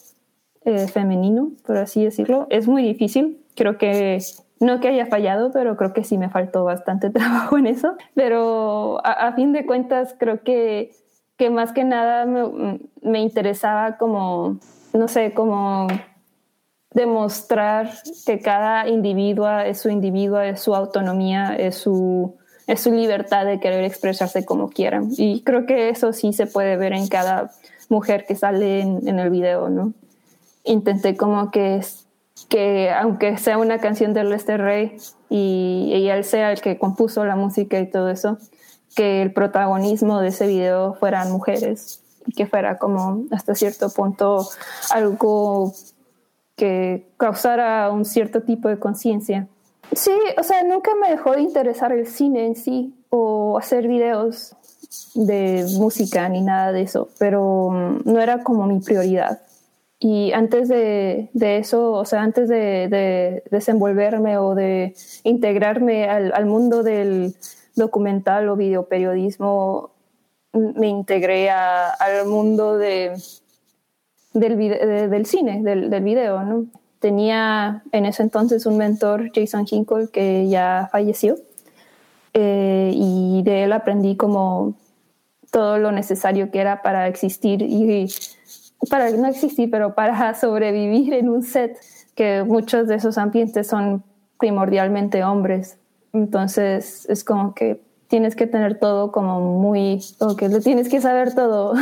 eh, 0.69 0.87
femenino, 0.87 1.51
por 1.65 1.77
así 1.77 2.03
decirlo. 2.03 2.47
Es 2.49 2.67
muy 2.67 2.83
difícil. 2.83 3.43
Creo 3.55 3.77
que 3.77 4.19
no 4.59 4.79
que 4.79 4.89
haya 4.89 5.05
fallado, 5.05 5.51
pero 5.51 5.77
creo 5.77 5.93
que 5.93 6.03
sí 6.03 6.17
me 6.17 6.29
faltó 6.29 6.63
bastante 6.63 7.09
trabajo 7.11 7.57
en 7.57 7.67
eso. 7.67 7.95
Pero 8.13 8.99
a, 9.03 9.33
fin 9.33 9.53
de 9.53 9.65
cuentas, 9.65 10.15
creo 10.17 10.43
que, 10.43 10.91
que 11.37 11.49
más 11.49 11.71
que 11.71 11.83
nada 11.83 12.25
me, 12.25 12.79
me 13.01 13.19
interesaba 13.21 13.97
como, 13.97 14.59
no 14.93 15.07
sé, 15.07 15.33
como 15.33 15.87
demostrar 16.93 17.91
que 18.25 18.39
cada 18.39 18.87
individuo 18.87 19.59
es 19.59 19.79
su 19.79 19.89
individuo, 19.89 20.39
es 20.41 20.59
su 20.61 20.75
autonomía, 20.75 21.55
es 21.55 21.75
su, 21.75 22.35
es 22.67 22.81
su 22.81 22.91
libertad 22.91 23.45
de 23.45 23.59
querer 23.59 23.83
expresarse 23.83 24.45
como 24.45 24.69
quieran. 24.69 25.09
Y 25.17 25.43
creo 25.43 25.65
que 25.65 25.89
eso 25.89 26.13
sí 26.13 26.33
se 26.33 26.47
puede 26.47 26.77
ver 26.77 26.93
en 26.93 27.07
cada 27.07 27.51
mujer 27.89 28.25
que 28.27 28.35
sale 28.35 28.81
en, 28.81 29.07
en 29.07 29.19
el 29.19 29.29
video, 29.29 29.69
¿no? 29.69 29.93
Intenté 30.63 31.15
como 31.15 31.51
que, 31.51 31.81
que, 32.49 32.91
aunque 32.91 33.37
sea 33.37 33.57
una 33.57 33.79
canción 33.79 34.13
de 34.13 34.23
Lester 34.23 34.61
Rey 34.61 34.97
y, 35.29 35.91
y 35.93 36.09
él 36.09 36.23
sea 36.23 36.51
el 36.51 36.61
que 36.61 36.77
compuso 36.77 37.25
la 37.25 37.35
música 37.35 37.79
y 37.79 37.89
todo 37.89 38.09
eso, 38.09 38.37
que 38.95 39.21
el 39.21 39.33
protagonismo 39.33 40.19
de 40.19 40.29
ese 40.29 40.47
video 40.47 40.95
fueran 40.95 41.31
mujeres 41.31 42.01
y 42.25 42.33
que 42.33 42.45
fuera 42.45 42.77
como 42.77 43.23
hasta 43.31 43.55
cierto 43.55 43.89
punto 43.89 44.47
algo 44.91 45.73
que 46.55 47.07
causara 47.17 47.89
un 47.89 48.05
cierto 48.05 48.41
tipo 48.43 48.67
de 48.67 48.77
conciencia. 48.77 49.47
Sí, 49.93 50.11
o 50.37 50.43
sea, 50.43 50.63
nunca 50.63 50.91
me 51.01 51.09
dejó 51.09 51.31
de 51.31 51.41
interesar 51.41 51.91
el 51.91 52.05
cine 52.05 52.45
en 52.45 52.55
sí 52.55 52.93
o 53.09 53.57
hacer 53.57 53.87
videos 53.87 54.55
de 55.15 55.65
música 55.77 56.27
ni 56.29 56.41
nada 56.41 56.71
de 56.71 56.81
eso, 56.81 57.09
pero 57.17 57.69
mm, 57.71 58.01
no 58.05 58.19
era 58.19 58.43
como 58.43 58.67
mi 58.67 58.79
prioridad. 58.79 59.39
Y 59.99 60.31
antes 60.31 60.69
de, 60.69 61.29
de 61.33 61.57
eso, 61.57 61.91
o 61.91 62.05
sea, 62.05 62.21
antes 62.21 62.47
de, 62.47 62.87
de, 62.87 63.43
desenvolverme 63.51 64.37
o 64.37 64.55
de 64.55 64.95
integrarme 65.23 66.07
al, 66.09 66.31
al 66.33 66.45
mundo 66.45 66.83
del 66.83 67.35
documental 67.75 68.47
o 68.47 68.55
videoperiodismo, 68.55 69.91
me 70.53 70.87
integré 70.87 71.49
a, 71.49 71.89
al 71.89 72.27
mundo 72.27 72.77
de, 72.77 73.13
del, 74.33 74.57
del 75.09 75.25
cine, 75.25 75.61
del, 75.63 75.89
del 75.89 76.03
video, 76.03 76.43
¿no? 76.43 76.65
Tenía 76.99 77.83
en 77.91 78.05
ese 78.05 78.23
entonces 78.23 78.65
un 78.65 78.77
mentor, 78.77 79.31
Jason 79.33 79.65
Hinkle, 79.69 80.09
que 80.11 80.47
ya 80.47 80.89
falleció, 80.91 81.37
eh, 82.33 82.91
y 82.93 83.41
de 83.43 83.63
él 83.63 83.73
aprendí 83.73 84.15
como 84.15 84.75
todo 85.51 85.77
lo 85.77 85.91
necesario 85.91 86.51
que 86.51 86.59
era 86.59 86.81
para 86.81 87.07
existir 87.07 87.61
y 87.61 88.07
para 88.89 89.09
no 89.11 89.27
existir, 89.27 89.69
pero 89.69 89.95
para 89.95 90.33
sobrevivir 90.39 91.13
en 91.13 91.29
un 91.29 91.43
set, 91.43 91.77
que 92.15 92.43
muchos 92.43 92.87
de 92.87 92.95
esos 92.95 93.17
ambientes 93.17 93.67
son 93.67 94.03
primordialmente 94.39 95.23
hombres. 95.23 95.77
Entonces 96.13 97.05
es 97.09 97.23
como 97.23 97.53
que 97.53 97.81
tienes 98.07 98.35
que 98.35 98.47
tener 98.47 98.79
todo 98.79 99.11
como 99.11 99.59
muy, 99.59 100.01
o 100.19 100.35
que 100.35 100.49
lo 100.49 100.59
tienes 100.59 100.89
que 100.89 101.01
saber 101.01 101.35
todo 101.35 101.73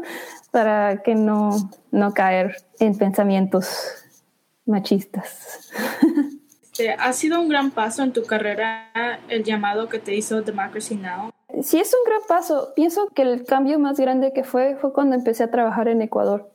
para 0.50 1.02
que 1.02 1.14
no, 1.14 1.50
no 1.90 2.12
caer 2.12 2.56
en 2.80 2.96
pensamientos 2.96 3.68
machistas. 4.64 5.70
Este, 6.76 6.92
ha 6.92 7.10
sido 7.14 7.40
un 7.40 7.48
gran 7.48 7.70
paso 7.70 8.02
en 8.02 8.12
tu 8.12 8.22
carrera 8.24 8.90
el 9.28 9.44
llamado 9.44 9.88
que 9.88 9.98
te 9.98 10.14
hizo 10.14 10.42
Democracy 10.42 10.94
Now. 10.94 11.30
Sí, 11.62 11.78
es 11.78 11.94
un 11.94 12.00
gran 12.04 12.20
paso. 12.28 12.72
Pienso 12.74 13.08
que 13.14 13.22
el 13.22 13.44
cambio 13.44 13.78
más 13.78 13.98
grande 13.98 14.32
que 14.32 14.44
fue 14.44 14.76
fue 14.76 14.92
cuando 14.92 15.16
empecé 15.16 15.44
a 15.44 15.50
trabajar 15.50 15.88
en 15.88 16.02
Ecuador. 16.02 16.50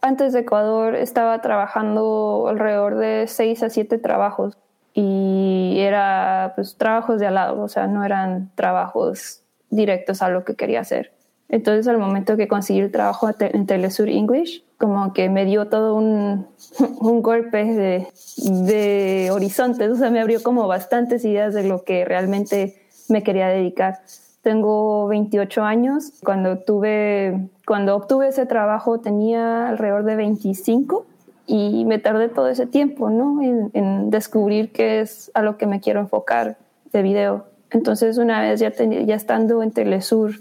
Antes 0.00 0.32
de 0.32 0.40
Ecuador 0.40 0.94
estaba 0.94 1.40
trabajando 1.40 2.46
alrededor 2.48 2.96
de 2.96 3.26
seis 3.28 3.62
a 3.62 3.70
siete 3.70 3.98
trabajos 3.98 4.56
y 4.94 5.76
era 5.78 6.52
pues 6.54 6.76
trabajos 6.76 7.20
de 7.20 7.26
al 7.26 7.34
lado, 7.34 7.62
o 7.62 7.68
sea, 7.68 7.86
no 7.86 8.04
eran 8.04 8.50
trabajos 8.54 9.42
directos 9.68 10.22
a 10.22 10.28
lo 10.28 10.44
que 10.44 10.54
quería 10.54 10.80
hacer. 10.80 11.12
Entonces, 11.48 11.86
al 11.86 11.98
momento 11.98 12.36
que 12.36 12.48
conseguí 12.48 12.80
el 12.80 12.90
trabajo 12.90 13.30
en 13.38 13.66
Telesur 13.66 14.08
English, 14.08 14.64
como 14.78 15.12
que 15.12 15.28
me 15.28 15.44
dio 15.44 15.68
todo 15.68 15.94
un, 15.94 16.46
un 17.00 17.22
golpe 17.22 17.64
de, 17.64 18.08
de 18.36 19.30
horizontes, 19.30 19.90
o 19.90 19.96
sea, 19.96 20.10
me 20.10 20.20
abrió 20.20 20.42
como 20.42 20.66
bastantes 20.66 21.24
ideas 21.24 21.54
de 21.54 21.64
lo 21.64 21.84
que 21.84 22.04
realmente 22.04 22.82
me 23.08 23.22
quería 23.22 23.48
dedicar. 23.48 24.00
Tengo 24.46 25.08
28 25.08 25.64
años. 25.64 26.12
Cuando, 26.22 26.58
tuve, 26.58 27.48
cuando 27.66 27.96
obtuve 27.96 28.28
ese 28.28 28.46
trabajo 28.46 29.00
tenía 29.00 29.66
alrededor 29.66 30.04
de 30.04 30.14
25 30.14 31.04
y 31.48 31.84
me 31.84 31.98
tardé 31.98 32.28
todo 32.28 32.46
ese 32.46 32.64
tiempo 32.64 33.10
¿no? 33.10 33.42
en, 33.42 34.08
descubrir 34.08 34.70
qué 34.70 35.00
es 35.00 35.32
a 35.34 35.42
lo 35.42 35.56
que 35.58 35.66
me 35.66 35.80
quiero 35.80 35.98
enfocar 35.98 36.58
de 36.92 37.02
video. 37.02 37.46
Entonces, 37.72 38.18
una 38.18 38.40
vez 38.40 38.60
ya, 38.60 38.72
ya 38.72 39.16
estando 39.16 39.64
en 39.64 39.72
Telesur, 39.72 40.36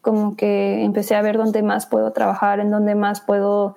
como 0.00 0.36
que 0.36 0.84
empecé 0.84 1.16
a 1.16 1.22
ver 1.22 1.36
dónde 1.36 1.64
más 1.64 1.86
puedo 1.86 2.12
trabajar, 2.12 2.60
en 2.60 2.70
dónde 2.70 2.94
más 2.94 3.20
puedo 3.20 3.74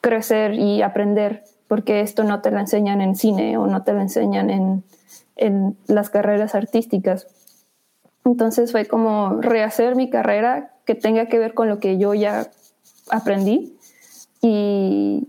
crecer 0.00 0.54
y 0.54 0.82
aprender, 0.82 1.44
porque 1.68 2.00
esto 2.00 2.24
no 2.24 2.40
te 2.40 2.50
lo 2.50 2.58
enseñan 2.58 3.00
en 3.00 3.14
cine 3.14 3.56
o 3.56 3.68
no 3.68 3.84
te 3.84 3.92
lo 3.92 4.00
enseñan 4.00 4.50
en, 4.50 4.82
en 5.36 5.76
las 5.86 6.10
carreras 6.10 6.56
artísticas. 6.56 7.28
Entonces 8.26 8.72
fue 8.72 8.86
como 8.86 9.40
rehacer 9.40 9.94
mi 9.94 10.10
carrera 10.10 10.74
que 10.84 10.96
tenga 10.96 11.26
que 11.26 11.38
ver 11.38 11.54
con 11.54 11.68
lo 11.68 11.78
que 11.78 11.96
yo 11.96 12.12
ya 12.12 12.50
aprendí 13.08 13.78
y 14.42 15.28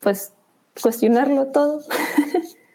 pues 0.00 0.32
cuestionarlo 0.80 1.48
todo. 1.48 1.82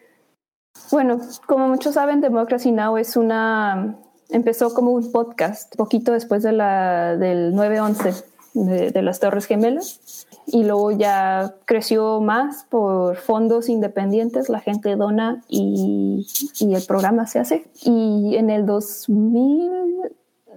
bueno, 0.92 1.20
como 1.48 1.68
muchos 1.68 1.96
saben, 1.96 2.22
Democracy 2.22 2.72
Now! 2.72 2.98
es 2.98 3.18
una 3.18 3.98
empezó 4.30 4.74
como 4.74 4.92
un 4.92 5.12
podcast, 5.12 5.76
poquito 5.76 6.12
después 6.12 6.44
de 6.44 6.52
la, 6.52 7.18
del 7.18 7.54
9-11 7.54 8.24
de, 8.54 8.92
de, 8.92 9.02
las 9.02 9.20
Torres 9.20 9.46
Gemelas. 9.46 10.28
Y 10.48 10.64
luego 10.64 10.92
ya 10.92 11.56
creció 11.66 12.22
más 12.22 12.66
por 12.70 13.16
fondos 13.16 13.68
independientes, 13.70 14.50
la 14.50 14.60
gente 14.60 14.96
dona 14.96 15.42
y, 15.48 16.28
y 16.60 16.76
el 16.76 16.84
programa 16.86 17.26
se 17.26 17.40
hace. 17.40 17.66
Y 17.84 18.36
en 18.36 18.50
el 18.50 18.66
2000, 18.66 19.72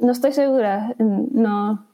no 0.01 0.13
estoy 0.13 0.33
segura, 0.33 0.95
no, 0.99 1.87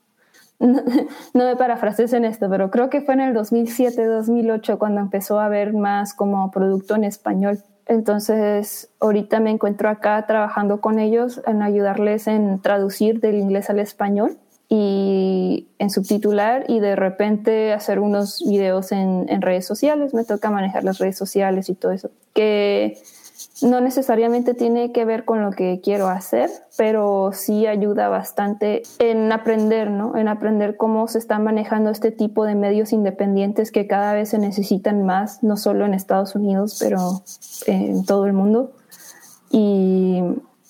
no, 0.59 0.83
no 1.35 1.45
me 1.45 1.57
parafrases 1.57 2.13
en 2.13 2.25
esto, 2.25 2.49
pero 2.51 2.71
creo 2.71 2.91
que 2.91 3.01
fue 3.01 3.15
en 3.15 3.21
el 3.21 3.35
2007-2008 3.37 4.79
cuando 4.79 5.01
empezó 5.01 5.39
a 5.39 5.47
haber 5.47 5.73
más 5.73 6.15
como 6.15 6.51
producto 6.51 6.97
en 6.97 7.05
español 7.05 7.63
entonces, 7.87 8.91
ahorita 9.01 9.41
me 9.41 9.51
encuentro 9.51 9.89
acá 9.89 10.25
trabajando 10.27 10.81
con 10.81 10.99
ellos 10.99 11.43
en 11.47 11.63
ayudarles 11.63 12.27
en 12.27 12.61
traducir 12.61 13.21
del 13.21 13.37
inglés 13.37 13.69
al 13.69 13.79
español 13.79 14.39
y 14.69 15.24
en 15.79 15.91
subtitular 15.91 16.65
y 16.69 16.81
de 16.81 16.97
repente 16.97 17.73
hacer 17.73 17.99
unos 17.99 18.43
videos 18.47 18.93
en, 18.93 19.27
en 19.29 19.43
redes 19.43 19.67
sociales. 19.67 20.15
Me 20.15 20.25
toca 20.25 20.51
manejar 20.51 20.85
las 20.85 20.99
redes 20.99 21.17
sociales 21.17 21.69
y 21.69 21.75
todo 21.75 21.93
eso. 21.93 22.11
Que 22.33 22.99
no 23.63 23.81
necesariamente 23.81 24.55
tiene 24.55 24.93
que 24.93 25.05
ver 25.05 25.25
con 25.25 25.43
lo 25.43 25.51
que 25.51 25.81
quiero 25.83 26.09
hacer, 26.09 26.51
pero 26.77 27.31
sí 27.33 27.67
ayuda 27.67 28.09
bastante 28.09 28.83
en 28.99 29.31
aprender, 29.33 29.91
¿no? 29.91 30.17
En 30.17 30.29
aprender 30.29 30.77
cómo 30.77 31.09
se 31.09 31.19
están 31.19 31.45
manejando 31.45 31.91
este 31.91 32.11
tipo 32.11 32.45
de 32.45 32.55
medios 32.55 32.93
independientes 32.93 33.71
que 33.71 33.87
cada 33.87 34.13
vez 34.13 34.31
se 34.31 34.39
necesitan 34.39 35.05
más, 35.05 35.43
no 35.43 35.57
solo 35.57 35.85
en 35.85 35.95
Estados 35.95 36.35
Unidos, 36.35 36.79
pero 36.81 37.23
en 37.67 38.05
todo 38.05 38.27
el 38.27 38.33
mundo. 38.33 38.73
Y 39.51 40.23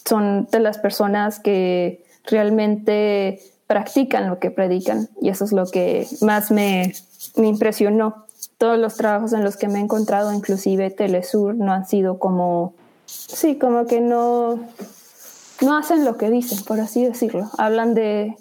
son 0.04 0.46
de 0.50 0.60
las 0.60 0.78
personas 0.78 1.40
que 1.40 2.04
realmente 2.24 3.40
practican 3.74 4.28
lo 4.28 4.38
que 4.38 4.52
predican 4.52 5.08
y 5.20 5.30
eso 5.30 5.44
es 5.44 5.50
lo 5.50 5.66
que 5.66 6.06
más 6.20 6.52
me, 6.52 6.94
impresionó 7.34 8.24
todos 8.56 8.78
los 8.78 8.94
trabajos 8.94 9.32
en 9.32 9.42
los 9.42 9.56
que 9.56 9.66
me 9.66 9.80
he 9.80 9.82
encontrado, 9.82 10.32
inclusive 10.32 10.92
Telesur, 10.92 11.56
no 11.56 11.72
han 11.72 11.84
sido 11.84 12.20
como, 12.20 12.74
sí, 13.04 13.58
como 13.58 13.86
que 13.86 14.00
no, 14.00 14.60
no 15.60 15.76
hacen 15.76 16.04
lo 16.04 16.16
que 16.16 16.30
dicen, 16.30 16.62
por 16.64 16.78
así 16.78 17.04
decirlo. 17.04 17.50
Hablan 17.58 17.94
de, 17.94 18.36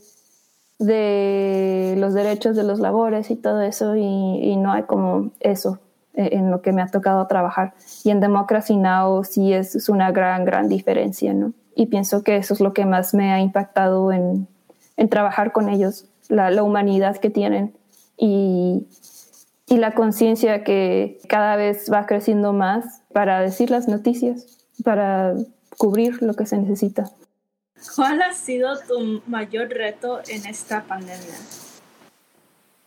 de 0.77 1.95
los 1.97 2.13
derechos 2.13 2.55
de 2.55 2.63
los 2.63 2.77
labores 2.79 3.31
y 3.31 3.35
todo 3.35 3.61
eso 3.61 3.95
y, 3.95 4.55
no 4.55 4.71
hay 4.71 4.83
como 4.83 5.31
eso 5.39 5.79
en 6.13 6.51
lo 6.51 6.61
que 6.61 6.73
me 6.73 6.83
ha 6.83 6.87
tocado 6.89 7.25
trabajar. 7.25 7.73
Y 8.03 8.11
en 8.11 8.19
Democracy 8.19 8.77
Now! 8.77 9.23
sí 9.23 9.51
es 9.51 9.89
una 9.89 10.11
gran, 10.11 10.45
gran 10.45 10.69
diferencia, 10.69 11.33
¿no? 11.33 11.53
Y 11.75 11.87
pienso 11.87 12.21
que 12.21 12.37
eso 12.37 12.53
es 12.53 12.59
lo 12.59 12.71
que 12.71 12.85
más 12.85 13.15
me 13.15 13.31
ha 13.31 13.39
impactado 13.39 14.11
en, 14.11 14.47
en 14.97 15.09
trabajar 15.09 15.51
con 15.51 15.69
ellos, 15.69 16.05
la, 16.29 16.51
la 16.51 16.63
humanidad 16.63 17.17
que 17.17 17.29
tienen 17.29 17.75
y, 18.17 18.87
y 19.67 19.77
la 19.77 19.93
conciencia 19.93 20.63
que 20.63 21.19
cada 21.27 21.55
vez 21.55 21.89
va 21.91 22.05
creciendo 22.05 22.53
más 22.53 23.01
para 23.13 23.41
decir 23.41 23.69
las 23.69 23.87
noticias. 23.87 24.47
para 24.83 25.35
cubrir 25.77 26.21
lo 26.21 26.33
que 26.33 26.45
se 26.45 26.57
necesita. 26.57 27.09
¿Cuál 27.95 28.21
ha 28.21 28.33
sido 28.33 28.77
tu 28.87 29.21
mayor 29.27 29.69
reto 29.69 30.19
en 30.27 30.45
esta 30.45 30.83
pandemia? 30.83 31.35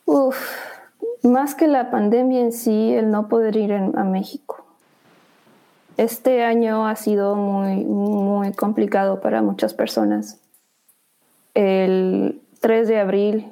Uf, 0.05 0.37
más 1.23 1.55
que 1.55 1.67
la 1.67 1.91
pandemia 1.91 2.41
en 2.41 2.53
sí, 2.53 2.93
el 2.93 3.11
no 3.11 3.29
poder 3.29 3.57
ir 3.57 3.73
a 3.73 4.05
México. 4.05 4.65
Este 5.97 6.45
año 6.45 6.87
ha 6.87 6.97
sido 6.97 7.37
muy, 7.37 7.85
muy 7.85 8.53
complicado 8.53 9.21
para 9.21 9.43
muchas 9.43 9.75
personas. 9.75 10.39
El 11.57 12.43
3 12.61 12.87
de 12.87 13.01
abril, 13.01 13.51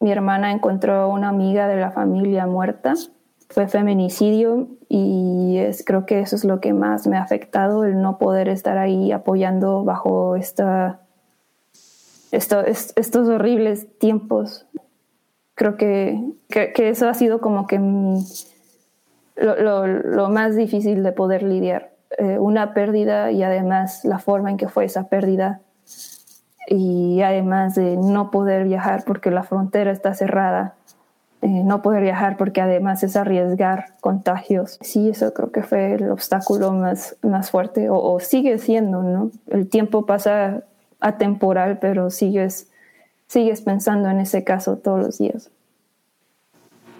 mi 0.00 0.12
hermana 0.12 0.52
encontró 0.52 0.92
a 0.96 1.06
una 1.06 1.30
amiga 1.30 1.66
de 1.66 1.80
la 1.80 1.92
familia 1.92 2.46
muerta. 2.46 2.92
Fue 3.48 3.68
feminicidio 3.68 4.68
y 4.90 5.56
es, 5.56 5.82
creo 5.82 6.04
que 6.04 6.20
eso 6.20 6.36
es 6.36 6.44
lo 6.44 6.60
que 6.60 6.74
más 6.74 7.06
me 7.06 7.16
ha 7.16 7.22
afectado, 7.22 7.84
el 7.84 8.02
no 8.02 8.18
poder 8.18 8.50
estar 8.50 8.76
ahí 8.76 9.12
apoyando 9.12 9.82
bajo 9.82 10.36
esta, 10.36 11.00
estos 12.32 13.28
horribles 13.28 13.98
tiempos. 13.98 14.66
Creo 15.54 15.78
que, 15.78 16.22
que, 16.50 16.90
eso 16.90 17.08
ha 17.08 17.14
sido 17.14 17.40
como 17.40 17.66
que 17.66 17.78
lo, 19.36 19.86
lo, 19.86 20.28
más 20.28 20.54
difícil 20.54 21.02
de 21.02 21.12
poder 21.12 21.42
lidiar. 21.42 21.92
Eh, 22.18 22.38
una 22.38 22.74
pérdida 22.74 23.32
y 23.32 23.42
además 23.42 24.04
la 24.04 24.18
forma 24.18 24.50
en 24.50 24.58
que 24.58 24.68
fue 24.68 24.84
esa 24.84 25.08
pérdida 25.08 25.62
y 26.70 27.22
además 27.22 27.74
de 27.74 27.96
no 27.96 28.30
poder 28.30 28.64
viajar 28.64 29.04
porque 29.06 29.30
la 29.30 29.42
frontera 29.42 29.90
está 29.90 30.14
cerrada, 30.14 30.74
eh, 31.40 31.62
no 31.64 31.82
poder 31.82 32.02
viajar 32.02 32.36
porque 32.36 32.60
además 32.60 33.02
es 33.02 33.16
arriesgar 33.16 33.94
contagios. 34.00 34.78
Sí, 34.82 35.08
eso 35.10 35.32
creo 35.32 35.50
que 35.50 35.62
fue 35.62 35.94
el 35.94 36.10
obstáculo 36.10 36.72
más, 36.72 37.16
más 37.22 37.50
fuerte 37.50 37.88
o, 37.88 37.98
o 37.98 38.20
sigue 38.20 38.58
siendo, 38.58 39.02
¿no? 39.02 39.30
El 39.46 39.68
tiempo 39.68 40.04
pasa 40.04 40.64
atemporal, 41.00 41.78
pero 41.78 42.10
sigues, 42.10 42.68
sigues 43.28 43.62
pensando 43.62 44.10
en 44.10 44.20
ese 44.20 44.44
caso 44.44 44.76
todos 44.76 45.00
los 45.00 45.18
días. 45.18 45.50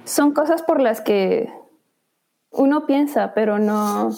Son 0.04 0.32
cosas 0.32 0.62
por 0.62 0.80
las 0.80 1.02
que 1.02 1.52
uno 2.50 2.86
piensa, 2.86 3.34
pero 3.34 3.58
no, 3.58 4.10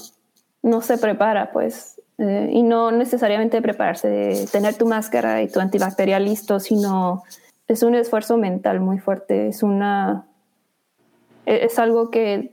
no 0.63 0.81
se 0.83 0.99
prepara, 0.99 1.51
pues. 1.51 2.00
Eh, 2.23 2.51
y 2.53 2.63
no 2.63 2.93
necesariamente 2.93 3.63
prepararse 3.63 4.07
de 4.07 4.47
tener 4.53 4.75
tu 4.75 4.87
máscara 4.87 5.41
y 5.43 5.49
tu 5.49 5.59
antibacterial 5.59 6.23
listo, 6.23 6.61
sino 6.61 7.23
es 7.67 7.83
un 7.83 7.95
esfuerzo 7.95 8.37
mental 8.37 8.79
muy 8.81 8.99
fuerte. 8.99 9.49
Es 9.49 9.63
una. 9.63 10.27
E, 11.47 11.65
es 11.65 11.79
algo 11.79 12.11
que, 12.11 12.53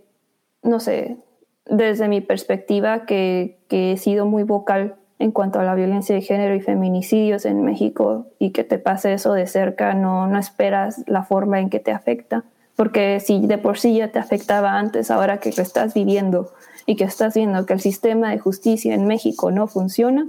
no 0.63 0.79
sé, 0.79 1.17
desde 1.65 2.07
mi 2.07 2.21
perspectiva, 2.21 3.05
que, 3.05 3.59
que 3.67 3.91
he 3.91 3.97
sido 3.97 4.25
muy 4.25 4.43
vocal 4.43 4.95
en 5.19 5.31
cuanto 5.31 5.59
a 5.59 5.63
la 5.63 5.75
violencia 5.75 6.15
de 6.15 6.21
género 6.21 6.55
y 6.55 6.61
feminicidios 6.61 7.43
en 7.45 7.65
México 7.65 8.27
y 8.39 8.51
que 8.51 8.63
te 8.63 8.79
pase 8.79 9.11
eso 9.11 9.33
de 9.33 9.47
cerca, 9.47 9.93
no, 9.95 10.27
no 10.27 10.39
esperas 10.39 11.03
la 11.07 11.23
forma 11.23 11.59
en 11.59 11.69
que 11.69 11.81
te 11.81 11.91
afecta. 11.91 12.45
Porque 12.77 13.19
si 13.19 13.45
de 13.47 13.57
por 13.57 13.79
sí 13.79 13.97
ya 13.97 14.13
te 14.13 14.19
afectaba 14.19 14.79
antes, 14.79 15.11
ahora 15.11 15.39
que 15.39 15.51
lo 15.51 15.63
estás 15.63 15.93
viviendo 15.93 16.53
y 16.87 16.95
que 16.95 17.03
estás 17.03 17.35
viendo 17.35 17.65
que 17.65 17.73
el 17.73 17.81
sistema 17.81 18.31
de 18.31 18.39
justicia 18.39 18.95
en 18.95 19.05
México 19.05 19.51
no 19.51 19.67
funciona, 19.67 20.25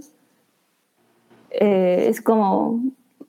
eh, 1.50 2.06
es 2.08 2.20
como 2.20 2.82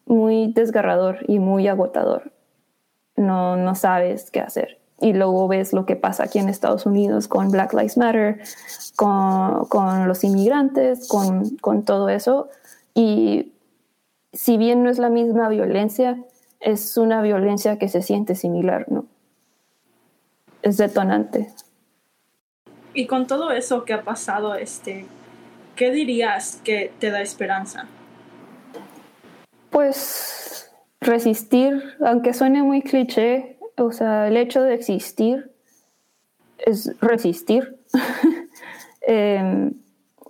muy 0.07 0.51
desgarrador 0.51 1.19
y 1.27 1.37
muy 1.37 1.67
agotador. 1.67 2.33
No, 3.15 3.55
no 3.55 3.75
sabes 3.75 4.31
qué 4.31 4.41
hacer. 4.41 4.79
Y 4.99 5.13
luego 5.13 5.47
ves 5.47 5.73
lo 5.73 5.85
que 5.85 5.95
pasa 5.95 6.23
aquí 6.23 6.39
en 6.39 6.49
Estados 6.49 6.87
Unidos 6.87 7.27
con 7.27 7.51
Black 7.51 7.71
Lives 7.73 7.97
Matter, 7.97 8.41
con, 8.95 9.65
con 9.65 10.07
los 10.07 10.23
inmigrantes, 10.23 11.07
con, 11.07 11.55
con 11.57 11.83
todo 11.83 12.09
eso. 12.09 12.49
Y 12.95 13.53
si 14.33 14.57
bien 14.57 14.83
no 14.83 14.89
es 14.89 14.97
la 14.97 15.09
misma 15.09 15.49
violencia, 15.49 16.17
es 16.59 16.97
una 16.97 17.21
violencia 17.21 17.77
que 17.77 17.89
se 17.89 18.01
siente 18.01 18.33
similar, 18.33 18.91
¿no? 18.91 19.05
Es 20.63 20.77
detonante. 20.77 21.53
Y 22.99 23.07
con 23.07 23.27
todo 23.27 23.51
eso 23.51 23.85
que 23.85 23.93
ha 23.93 24.03
pasado, 24.03 24.55
este, 24.55 25.05
¿qué 25.77 25.89
dirías 25.89 26.59
que 26.65 26.91
te 26.99 27.11
da 27.11 27.21
esperanza? 27.21 27.87
Pues 29.69 30.69
resistir, 30.99 31.81
aunque 32.05 32.33
suene 32.33 32.61
muy 32.61 32.81
cliché, 32.81 33.57
o 33.77 33.93
sea, 33.93 34.27
el 34.27 34.35
hecho 34.35 34.61
de 34.63 34.73
existir 34.73 35.49
es 36.57 36.93
resistir. 36.99 37.79
Em, 39.01 39.75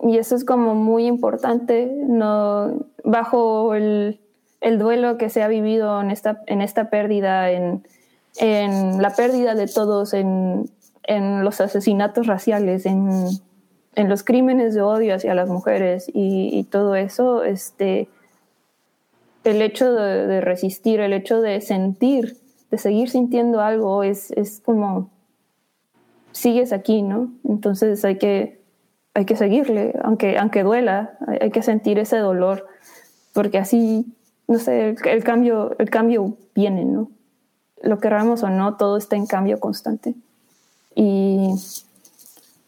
y 0.04 0.18
eso 0.18 0.36
es 0.36 0.44
como 0.44 0.76
muy 0.76 1.06
importante, 1.06 1.90
no, 2.06 2.86
bajo 3.02 3.74
el, 3.74 4.20
el, 4.60 4.78
duelo 4.78 5.18
que 5.18 5.28
se 5.28 5.42
ha 5.42 5.48
vivido 5.48 6.00
en 6.00 6.12
esta, 6.12 6.40
en 6.46 6.62
esta 6.62 6.88
pérdida, 6.88 7.50
en, 7.50 7.84
en 8.38 9.02
la 9.02 9.10
pérdida 9.10 9.56
de 9.56 9.66
todos, 9.66 10.14
en, 10.14 10.70
en 11.04 11.44
los 11.44 11.60
asesinatos 11.60 12.26
raciales, 12.26 12.86
en, 12.86 13.10
en, 13.94 14.08
los 14.08 14.22
crímenes 14.22 14.74
de 14.74 14.82
odio 14.82 15.14
hacia 15.14 15.34
las 15.34 15.48
mujeres 15.48 16.10
y, 16.12 16.64
todo 16.64 16.94
eso, 16.94 17.44
este, 17.44 18.08
el 19.44 19.62
hecho 19.62 19.92
de, 19.92 20.40
resistir, 20.40 21.00
el 21.00 21.12
hecho 21.12 21.40
de 21.40 21.60
sentir, 21.60 22.36
de 22.70 22.78
seguir 22.78 23.10
sintiendo 23.10 23.60
algo, 23.60 24.02
es, 24.02 24.30
es 24.32 24.60
como, 24.60 25.10
sigues 26.32 26.72
aquí, 26.72 27.02
¿no? 27.02 27.32
Entonces 27.48 28.04
hay 28.04 28.18
que, 28.18 28.60
hay 29.14 29.24
que 29.24 29.36
seguirle, 29.36 29.94
aunque, 30.02 30.38
aunque 30.38 30.62
duela, 30.62 31.18
hay, 31.40 31.50
que 31.50 31.62
sentir 31.62 31.98
ese 31.98 32.18
dolor, 32.18 32.66
porque 33.32 33.58
así, 33.58 34.06
no 34.46 34.58
sé, 34.58 34.96
el, 35.04 35.24
cambio, 35.24 35.76
el 35.78 35.90
cambio 35.90 36.36
viene, 36.54 36.84
¿no? 36.84 37.10
Lo 37.82 37.98
queramos 37.98 38.42
o 38.42 38.50
no, 38.50 38.76
todo 38.76 38.98
está 38.98 39.16
en 39.16 39.26
cambio 39.26 39.58
constante. 39.58 40.14
Y 40.94 41.50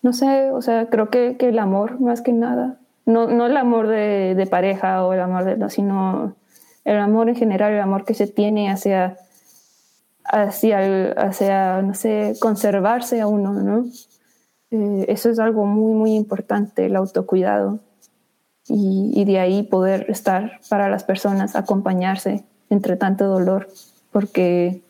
no 0.03 0.13
sé, 0.13 0.51
o 0.51 0.63
sea, 0.63 0.87
creo 0.89 1.11
que, 1.11 1.37
que 1.37 1.49
el 1.49 1.59
amor 1.59 2.01
más 2.01 2.23
que 2.23 2.33
nada, 2.33 2.79
no, 3.07 3.27
no 3.27 3.47
el 3.47 3.57
amor 3.57 3.89
de, 3.89 4.35
de, 4.35 4.47
pareja 4.47 5.05
o 5.05 5.13
el 5.13 5.21
amor 5.21 5.45
de, 5.45 5.71
sino 5.71 6.35
el 6.85 6.99
amor 6.99 7.29
en 7.29 7.37
general, 7.37 7.73
el 7.73 7.81
amor 7.81 8.05
que 8.05 8.15
se 8.15 8.27
tiene 8.27 8.71
hacia, 8.71 9.17
hacia, 10.25 11.13
hacia 11.13 11.83
no 11.83 11.95
sé, 11.95 12.35
conservarse 12.41 13.21
a 13.21 13.27
uno, 13.27 13.53
¿no? 13.53 13.87
Eh, 14.71 15.05
eso 15.09 15.31
es 15.31 15.39
algo 15.39 15.67
muy, 15.67 15.95
muy 15.95 16.15
importante, 16.15 16.87
el 16.87 16.97
autocuidado. 16.97 17.81
Y, 18.69 19.13
y 19.15 19.25
de 19.25 19.41
ahí 19.41 19.65
poder 19.65 20.07
estar 20.09 20.61
para 20.69 20.89
las 20.89 21.05
personas, 21.05 21.57
acompañarse 21.57 22.45
entre 22.71 22.97
tanto 22.97 23.27
dolor, 23.27 23.69
porque 24.13 24.83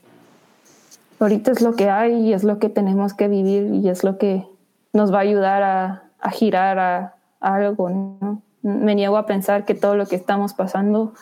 ahorita 1.23 1.53
es 1.53 1.61
lo 1.61 1.75
que 1.75 1.89
hay 1.89 2.15
y 2.15 2.33
es 2.33 2.45
lo 2.45 2.59
que 2.59 2.69
tenemos 2.69 3.15
que 3.15 3.29
vivir 3.29 3.73
y 3.75 3.89
es 3.89 4.05
lo 4.05 4.19
que 4.19 4.47
nos 4.93 5.13
va 5.13 5.19
a 5.19 5.23
ayudar 5.23 5.63
a, 5.63 6.31
girar 6.31 6.79
a, 6.79 7.17
algo. 7.41 7.91
¿no? 7.91 8.43
Me 8.63 8.95
niego 8.95 9.17
a 9.17 9.27
pensar 9.27 9.65
que 9.65 9.75
todo 9.75 9.97
lo 9.97 10.07
que 10.07 10.17
estamos 10.17 10.55
pasando 10.55 11.15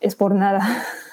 es 0.00 0.14
por 0.16 0.34
nada. 0.34 0.66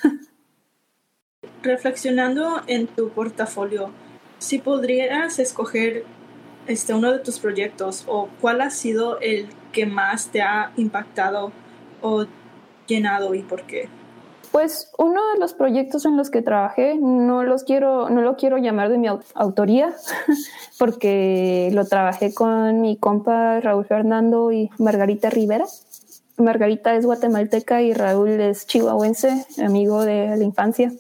Reflexionando 1.64 2.62
en 2.68 2.88
tu 2.88 3.10
portafolio, 3.10 3.92
si 4.40 4.58
podrías 4.58 5.38
escoger 5.38 6.06
este, 6.68 6.94
uno 6.94 7.12
de 7.12 7.20
tus 7.20 7.40
proyectos 7.40 8.04
o 8.08 8.30
cuál 8.40 8.62
ha 8.62 8.72
sido 8.72 9.20
el 9.20 9.48
que 9.72 9.86
más 9.86 10.28
te 10.30 10.42
ha 10.42 10.72
impactado 10.78 11.52
o 12.02 12.26
llenado 12.88 13.36
y 13.36 13.44
por 13.44 13.64
qué. 13.64 13.90
Pues 14.52 14.92
uno 14.98 15.22
de 15.34 15.40
los 15.40 15.54
proyectos 15.54 16.06
en 16.06 16.18
los 16.18 16.30
que 16.30 16.42
trabajé 16.42 16.96
no 16.96 17.44
los 17.44 17.64
quiero, 17.64 18.10
no 18.10 18.22
lo 18.22 18.36
quiero 18.36 18.58
llamar 18.58 18.90
de 18.90 18.98
mi 18.98 19.08
autoría, 19.08 19.94
porque 20.80 21.70
lo 21.74 21.86
trabajé 21.86 22.34
con 22.34 22.82
mi 22.82 22.98
compa 22.98 23.62
Raúl 23.62 23.86
Fernando 23.86 24.52
y 24.52 24.70
Margarita 24.78 25.30
Rivera. 25.30 25.66
Margarita 26.36 26.96
es 26.96 27.06
guatemalteca 27.06 27.82
y 27.82 27.94
Raúl 27.94 28.30
es 28.30 28.68
chihuahuense, 28.68 29.46
amigo 29.64 30.04
de 30.04 30.36
la 30.36 30.44
infancia. 30.44 30.92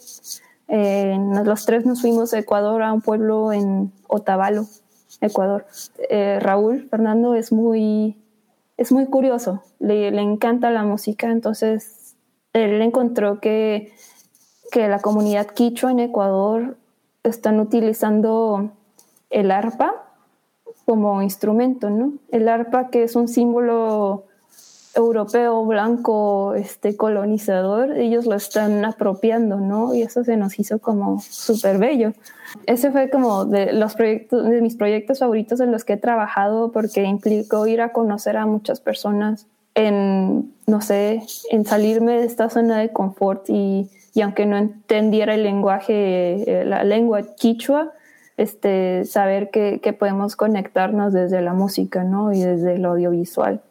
Los 0.69 1.65
tres 1.65 1.85
nos 1.85 1.99
fuimos 1.99 2.33
a 2.33 2.39
Ecuador, 2.39 2.81
a 2.81 2.93
un 2.93 3.01
pueblo 3.01 3.51
en 3.51 3.91
Otavalo, 4.07 4.65
Ecuador. 5.19 5.65
Eh, 6.09 6.39
Raúl 6.39 6.87
Fernando 6.89 7.35
es 7.35 7.51
muy, 7.51 8.15
es 8.77 8.93
muy 8.93 9.07
curioso, 9.07 9.61
le, 9.79 10.11
le 10.11 10.21
encanta 10.21 10.71
la 10.71 10.83
música, 10.83 11.29
entonces 11.29 12.00
él 12.53 12.81
encontró 12.81 13.39
que, 13.39 13.93
que 14.71 14.87
la 14.87 14.99
comunidad 14.99 15.47
quichua 15.47 15.91
en 15.91 15.99
Ecuador 15.99 16.77
están 17.23 17.59
utilizando 17.59 18.71
el 19.29 19.51
arpa 19.51 20.05
como 20.85 21.21
instrumento, 21.21 21.89
¿no? 21.89 22.13
El 22.31 22.49
arpa 22.49 22.89
que 22.89 23.03
es 23.03 23.15
un 23.15 23.27
símbolo 23.27 24.25
europeo 24.95 25.65
blanco 25.65 26.53
este 26.55 26.97
colonizador 26.97 27.97
ellos 27.97 28.25
lo 28.25 28.35
están 28.35 28.83
apropiando 28.83 29.57
no 29.57 29.95
y 29.95 30.01
eso 30.01 30.23
se 30.23 30.35
nos 30.35 30.59
hizo 30.59 30.79
como 30.79 31.21
súper 31.21 31.77
bello 31.77 32.11
ese 32.65 32.91
fue 32.91 33.09
como 33.09 33.45
de 33.45 33.71
los 33.71 33.95
proyectos 33.95 34.49
de 34.49 34.61
mis 34.61 34.75
proyectos 34.75 35.19
favoritos 35.19 35.61
en 35.61 35.71
los 35.71 35.85
que 35.85 35.93
he 35.93 35.97
trabajado 35.97 36.71
porque 36.73 37.03
implicó 37.03 37.67
ir 37.67 37.81
a 37.81 37.93
conocer 37.93 38.35
a 38.35 38.45
muchas 38.45 38.81
personas 38.81 39.47
en 39.75 40.50
no 40.71 40.81
sé 40.81 41.21
en 41.51 41.65
salirme 41.65 42.13
de 42.13 42.25
esta 42.25 42.49
zona 42.49 42.79
de 42.79 42.91
confort 42.91 43.49
y, 43.49 43.89
y 44.13 44.21
aunque 44.21 44.45
no 44.45 44.57
entendiera 44.57 45.35
el 45.35 45.43
lenguaje 45.43 46.61
eh, 46.61 46.65
la 46.65 46.83
lengua 46.83 47.21
quichua 47.35 47.91
este 48.37 49.05
saber 49.05 49.51
que, 49.51 49.79
que 49.81 49.93
podemos 49.93 50.35
conectarnos 50.35 51.13
desde 51.13 51.41
la 51.41 51.53
música 51.53 52.03
no 52.03 52.33
y 52.33 52.39
desde 52.39 52.75
el 52.75 52.85
audiovisual 52.85 53.61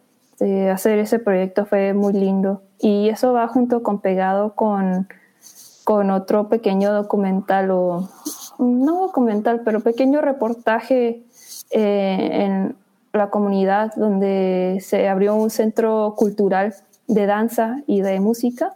este, 0.40 0.70
hacer 0.70 0.98
ese 0.98 1.18
proyecto 1.18 1.66
fue 1.66 1.92
muy 1.92 2.14
lindo. 2.14 2.62
Y 2.78 3.10
eso 3.10 3.34
va 3.34 3.46
junto 3.46 3.82
con 3.82 4.00
pegado 4.00 4.54
con, 4.54 5.06
con 5.84 6.10
otro 6.10 6.48
pequeño 6.48 6.92
documental 6.94 7.70
o 7.70 8.08
no 8.58 9.00
documental, 9.00 9.60
pero 9.64 9.80
pequeño 9.80 10.22
reportaje 10.22 11.22
eh, 11.70 12.28
en 12.32 12.76
la 13.12 13.28
comunidad 13.28 13.92
donde 13.96 14.78
se 14.80 15.08
abrió 15.08 15.34
un 15.34 15.50
centro 15.50 16.14
cultural 16.16 16.74
de 17.10 17.26
danza 17.26 17.82
y 17.86 18.02
de 18.02 18.20
música, 18.20 18.74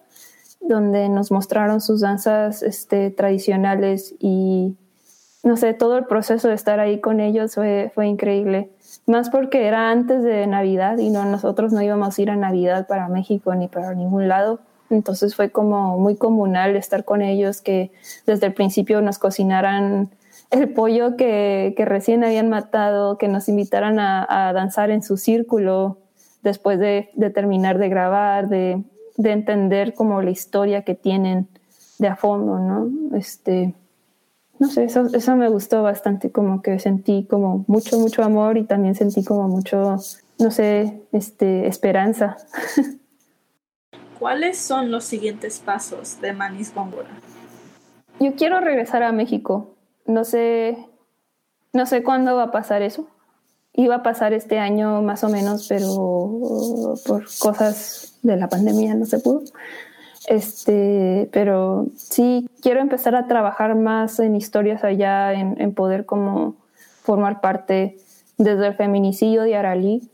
donde 0.61 1.09
nos 1.09 1.31
mostraron 1.31 1.81
sus 1.81 2.01
danzas 2.01 2.63
este, 2.63 3.11
tradicionales 3.11 4.15
y 4.19 4.77
no 5.45 5.57
sé, 5.57 5.75
todo 5.75 5.99
el 5.99 6.07
proceso 6.07 6.49
de 6.49 6.55
estar 6.55 6.81
ahí 6.81 7.01
con 7.01 7.21
ellos 7.21 7.55
fue, 7.55 7.93
fue 7.95 8.07
increíble 8.07 8.71
más 9.07 9.29
porque 9.31 9.67
era 9.67 9.91
antes 9.91 10.23
de 10.23 10.47
Navidad 10.47 10.99
y 10.99 11.11
no 11.11 11.25
nosotros 11.27 11.73
no 11.73 11.83
íbamos 11.83 12.19
a 12.19 12.23
ir 12.23 12.31
a 12.31 12.37
Navidad 12.37 12.87
para 12.87 13.09
México 13.09 13.55
ni 13.55 13.69
para 13.69 13.95
ningún 13.95 14.29
lado. 14.29 14.61
Entonces 14.91 15.35
fue 15.35 15.51
como 15.51 15.99
muy 15.99 16.17
comunal 16.17 16.77
estar 16.77 17.05
con 17.05 17.21
ellos, 17.23 17.61
que 17.61 17.91
desde 18.27 18.47
el 18.47 18.55
principio 18.55 19.03
nos 19.03 19.19
cocinaran 19.19 20.11
el 20.51 20.73
pollo 20.73 21.17
que, 21.17 21.75
que 21.77 21.85
recién 21.85 22.25
habían 22.25 22.49
matado, 22.49 23.19
que 23.19 23.29
nos 23.29 23.49
invitaran 23.49 23.99
a, 23.99 24.49
a 24.49 24.53
danzar 24.53 24.91
en 24.91 25.03
su 25.03 25.17
círculo 25.17 25.99
después 26.45 26.79
de, 26.79 27.11
de 27.15 27.31
terminar 27.31 27.79
de 27.79 27.89
grabar, 27.89 28.49
de, 28.49 28.85
de, 29.17 29.33
entender 29.33 29.95
como 29.95 30.23
la 30.23 30.31
historia 30.31 30.83
que 30.83 30.95
tienen 30.95 31.49
de 31.99 32.09
a 32.09 32.17
fondo, 32.17 32.59
¿no? 32.59 33.17
Este, 33.17 33.75
no 34.59 34.69
sé, 34.69 34.85
eso, 34.85 35.07
eso 35.13 35.35
me 35.35 35.49
gustó 35.49 35.83
bastante, 35.83 36.31
como 36.31 36.63
que 36.63 36.79
sentí 36.79 37.27
como 37.29 37.65
mucho, 37.67 37.99
mucho 37.99 38.23
amor 38.23 38.59
y 38.59 38.65
también 38.65 38.95
sentí 38.95 39.25
como 39.25 39.49
mucho, 39.49 39.97
no 40.39 40.51
sé, 40.51 41.03
este, 41.11 41.67
esperanza. 41.67 42.37
¿Cuáles 44.19 44.59
son 44.59 44.91
los 44.91 45.05
siguientes 45.05 45.59
pasos 45.59 46.21
de 46.21 46.33
Manis 46.33 46.73
Góngora? 46.75 47.11
Yo 48.21 48.35
quiero 48.37 48.61
regresar 48.61 49.03
a 49.03 49.13
México. 49.13 49.75
No 50.07 50.25
sé, 50.25 50.79
no 51.73 51.87
sé 51.87 52.03
cuándo 52.03 52.37
va 52.37 52.45
a 52.45 52.51
pasar 52.51 52.83
eso. 52.83 53.09
Iba 53.77 53.97
a 53.97 54.03
pasar 54.03 54.33
este 54.33 54.59
año 54.59 55.03
más 55.03 55.25
o 55.25 55.29
menos, 55.29 55.67
pero 55.69 56.95
por 57.07 57.25
cosas 57.41 58.19
de 58.23 58.37
la 58.37 58.49
pandemia 58.49 58.95
no 58.95 59.05
se 59.05 59.19
pudo. 59.19 59.43
Este, 60.27 61.29
pero 61.33 61.87
sí 61.97 62.49
quiero 62.63 62.81
empezar 62.81 63.15
a 63.15 63.27
trabajar 63.27 63.75
más 63.75 64.21
en 64.21 64.37
historias 64.37 64.85
allá, 64.85 65.33
en, 65.33 65.75
poder 65.75 66.07
como 66.07 66.57
formar 67.03 67.41
parte 67.41 67.99
desde 68.39 68.69
el 68.69 68.75
feminicidio 68.75 69.43
de 69.43 69.57
Aralí. 69.57 70.09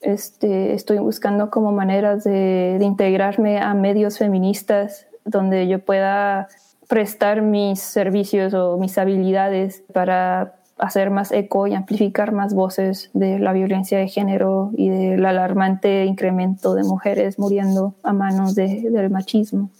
Este, 0.00 0.72
estoy 0.72 0.98
buscando 0.98 1.50
como 1.50 1.72
maneras 1.72 2.24
de, 2.24 2.76
de 2.78 2.84
integrarme 2.84 3.58
a 3.58 3.74
medios 3.74 4.18
feministas 4.18 5.06
donde 5.24 5.68
yo 5.68 5.78
pueda 5.80 6.48
prestar 6.88 7.42
mis 7.42 7.80
servicios 7.80 8.54
o 8.54 8.78
mis 8.78 8.96
habilidades 8.98 9.82
para 9.92 10.59
hacer 10.80 11.10
más 11.10 11.30
eco 11.32 11.66
y 11.66 11.74
amplificar 11.74 12.32
más 12.32 12.54
voces 12.54 13.10
de 13.12 13.38
la 13.38 13.52
violencia 13.52 13.98
de 13.98 14.08
género 14.08 14.70
y 14.76 14.88
del 14.88 15.24
alarmante 15.24 16.04
incremento 16.06 16.74
de 16.74 16.84
mujeres 16.84 17.38
muriendo 17.38 17.94
a 18.02 18.12
manos 18.12 18.54
del 18.54 19.10
machismo. 19.10 19.70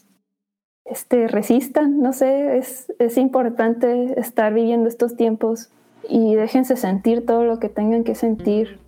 Este, 0.84 1.28
resistan, 1.28 2.00
no 2.00 2.12
sé, 2.12 2.58
es, 2.58 2.92
es 2.98 3.16
importante 3.16 4.18
estar 4.18 4.52
viviendo 4.52 4.88
estos 4.88 5.16
tiempos 5.16 5.70
y 6.08 6.34
déjense 6.34 6.76
sentir 6.76 7.24
todo 7.24 7.44
lo 7.44 7.58
que 7.58 7.68
tengan 7.68 8.04
que 8.04 8.14
sentir. 8.14 8.78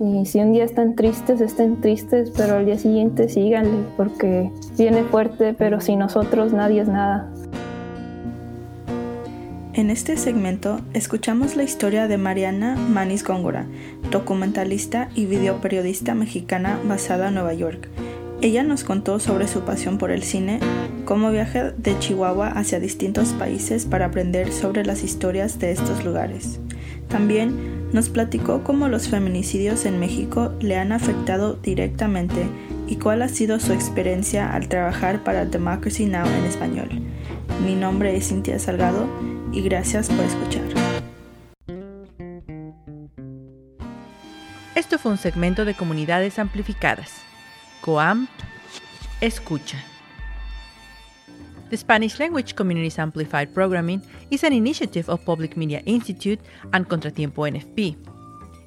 Y 0.00 0.26
si 0.26 0.40
un 0.40 0.52
día 0.52 0.64
están 0.64 0.96
tristes, 0.96 1.40
estén 1.40 1.80
tristes, 1.80 2.32
pero 2.36 2.56
al 2.56 2.66
día 2.66 2.78
siguiente 2.78 3.28
síganle, 3.28 3.84
porque 3.96 4.50
viene 4.76 5.04
fuerte, 5.04 5.54
pero 5.54 5.80
sin 5.80 5.98
nosotros 5.98 6.52
nadie 6.52 6.80
es 6.80 6.88
nada. 6.88 7.30
En 9.76 9.90
este 9.90 10.16
segmento 10.16 10.80
escuchamos 10.92 11.56
la 11.56 11.64
historia 11.64 12.06
de 12.06 12.16
Mariana 12.16 12.76
Manis 12.76 13.24
Góngora, 13.24 13.66
documentalista 14.08 15.08
y 15.16 15.26
videoperiodista 15.26 16.14
mexicana 16.14 16.78
basada 16.84 17.26
en 17.26 17.34
Nueva 17.34 17.54
York. 17.54 17.88
Ella 18.40 18.62
nos 18.62 18.84
contó 18.84 19.18
sobre 19.18 19.48
su 19.48 19.62
pasión 19.62 19.98
por 19.98 20.12
el 20.12 20.22
cine, 20.22 20.60
cómo 21.04 21.32
viaja 21.32 21.72
de 21.72 21.98
Chihuahua 21.98 22.50
hacia 22.50 22.78
distintos 22.78 23.30
países 23.30 23.84
para 23.84 24.06
aprender 24.06 24.52
sobre 24.52 24.84
las 24.84 25.02
historias 25.02 25.58
de 25.58 25.72
estos 25.72 26.04
lugares. 26.04 26.60
También 27.08 27.90
nos 27.92 28.10
platicó 28.10 28.62
cómo 28.62 28.86
los 28.86 29.08
feminicidios 29.08 29.86
en 29.86 29.98
México 29.98 30.52
le 30.60 30.76
han 30.76 30.92
afectado 30.92 31.54
directamente 31.54 32.46
y 32.86 32.96
cuál 32.96 33.22
ha 33.22 33.28
sido 33.28 33.58
su 33.58 33.72
experiencia 33.72 34.54
al 34.54 34.68
trabajar 34.68 35.24
para 35.24 35.46
Democracy 35.46 36.06
Now! 36.06 36.26
en 36.26 36.44
español. 36.44 36.88
Mi 37.66 37.74
nombre 37.74 38.16
es 38.16 38.28
Cintia 38.28 38.60
Salgado 38.60 39.33
y 39.54 39.62
gracias 39.62 40.08
por 40.08 40.24
escuchar. 40.24 40.62
Esto 44.74 44.98
fue 44.98 45.12
un 45.12 45.18
segmento 45.18 45.64
de 45.64 45.74
Comunidades 45.74 46.38
Amplificadas. 46.38 47.22
COAM 47.80 48.26
Escucha. 49.20 49.78
The 51.70 51.76
Spanish 51.76 52.18
Language 52.18 52.54
Communities 52.54 52.98
Amplified 52.98 53.54
Programming 53.54 54.02
is 54.30 54.42
an 54.42 54.52
initiative 54.52 55.08
of 55.08 55.24
Public 55.24 55.56
Media 55.56 55.82
Institute 55.86 56.40
and 56.72 56.88
Contratiempo 56.88 57.48
NFP. 57.48 57.96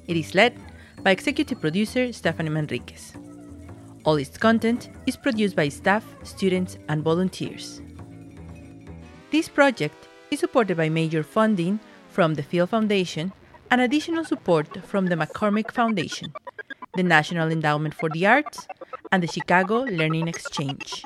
It 0.06 0.16
is 0.16 0.34
led 0.34 0.54
by 1.02 1.10
executive 1.10 1.60
producer 1.60 2.12
Stephanie 2.12 2.50
Manriquez. 2.50 3.12
All 4.04 4.16
its 4.16 4.38
content 4.38 4.88
is 5.06 5.16
produced 5.16 5.54
by 5.54 5.68
staff, 5.68 6.04
students, 6.22 6.78
and 6.88 7.04
volunteers. 7.04 7.82
This 9.30 9.48
project 9.48 10.07
is 10.30 10.40
supported 10.40 10.76
by 10.76 10.88
major 10.88 11.22
funding 11.22 11.80
from 12.10 12.34
the 12.34 12.42
Field 12.42 12.70
Foundation 12.70 13.32
and 13.70 13.80
additional 13.80 14.24
support 14.24 14.84
from 14.84 15.06
the 15.06 15.14
McCormick 15.14 15.70
Foundation, 15.72 16.32
the 16.94 17.02
National 17.02 17.50
Endowment 17.50 17.94
for 17.94 18.08
the 18.08 18.26
Arts, 18.26 18.66
and 19.12 19.22
the 19.22 19.26
Chicago 19.26 19.82
Learning 19.82 20.28
Exchange. 20.28 21.04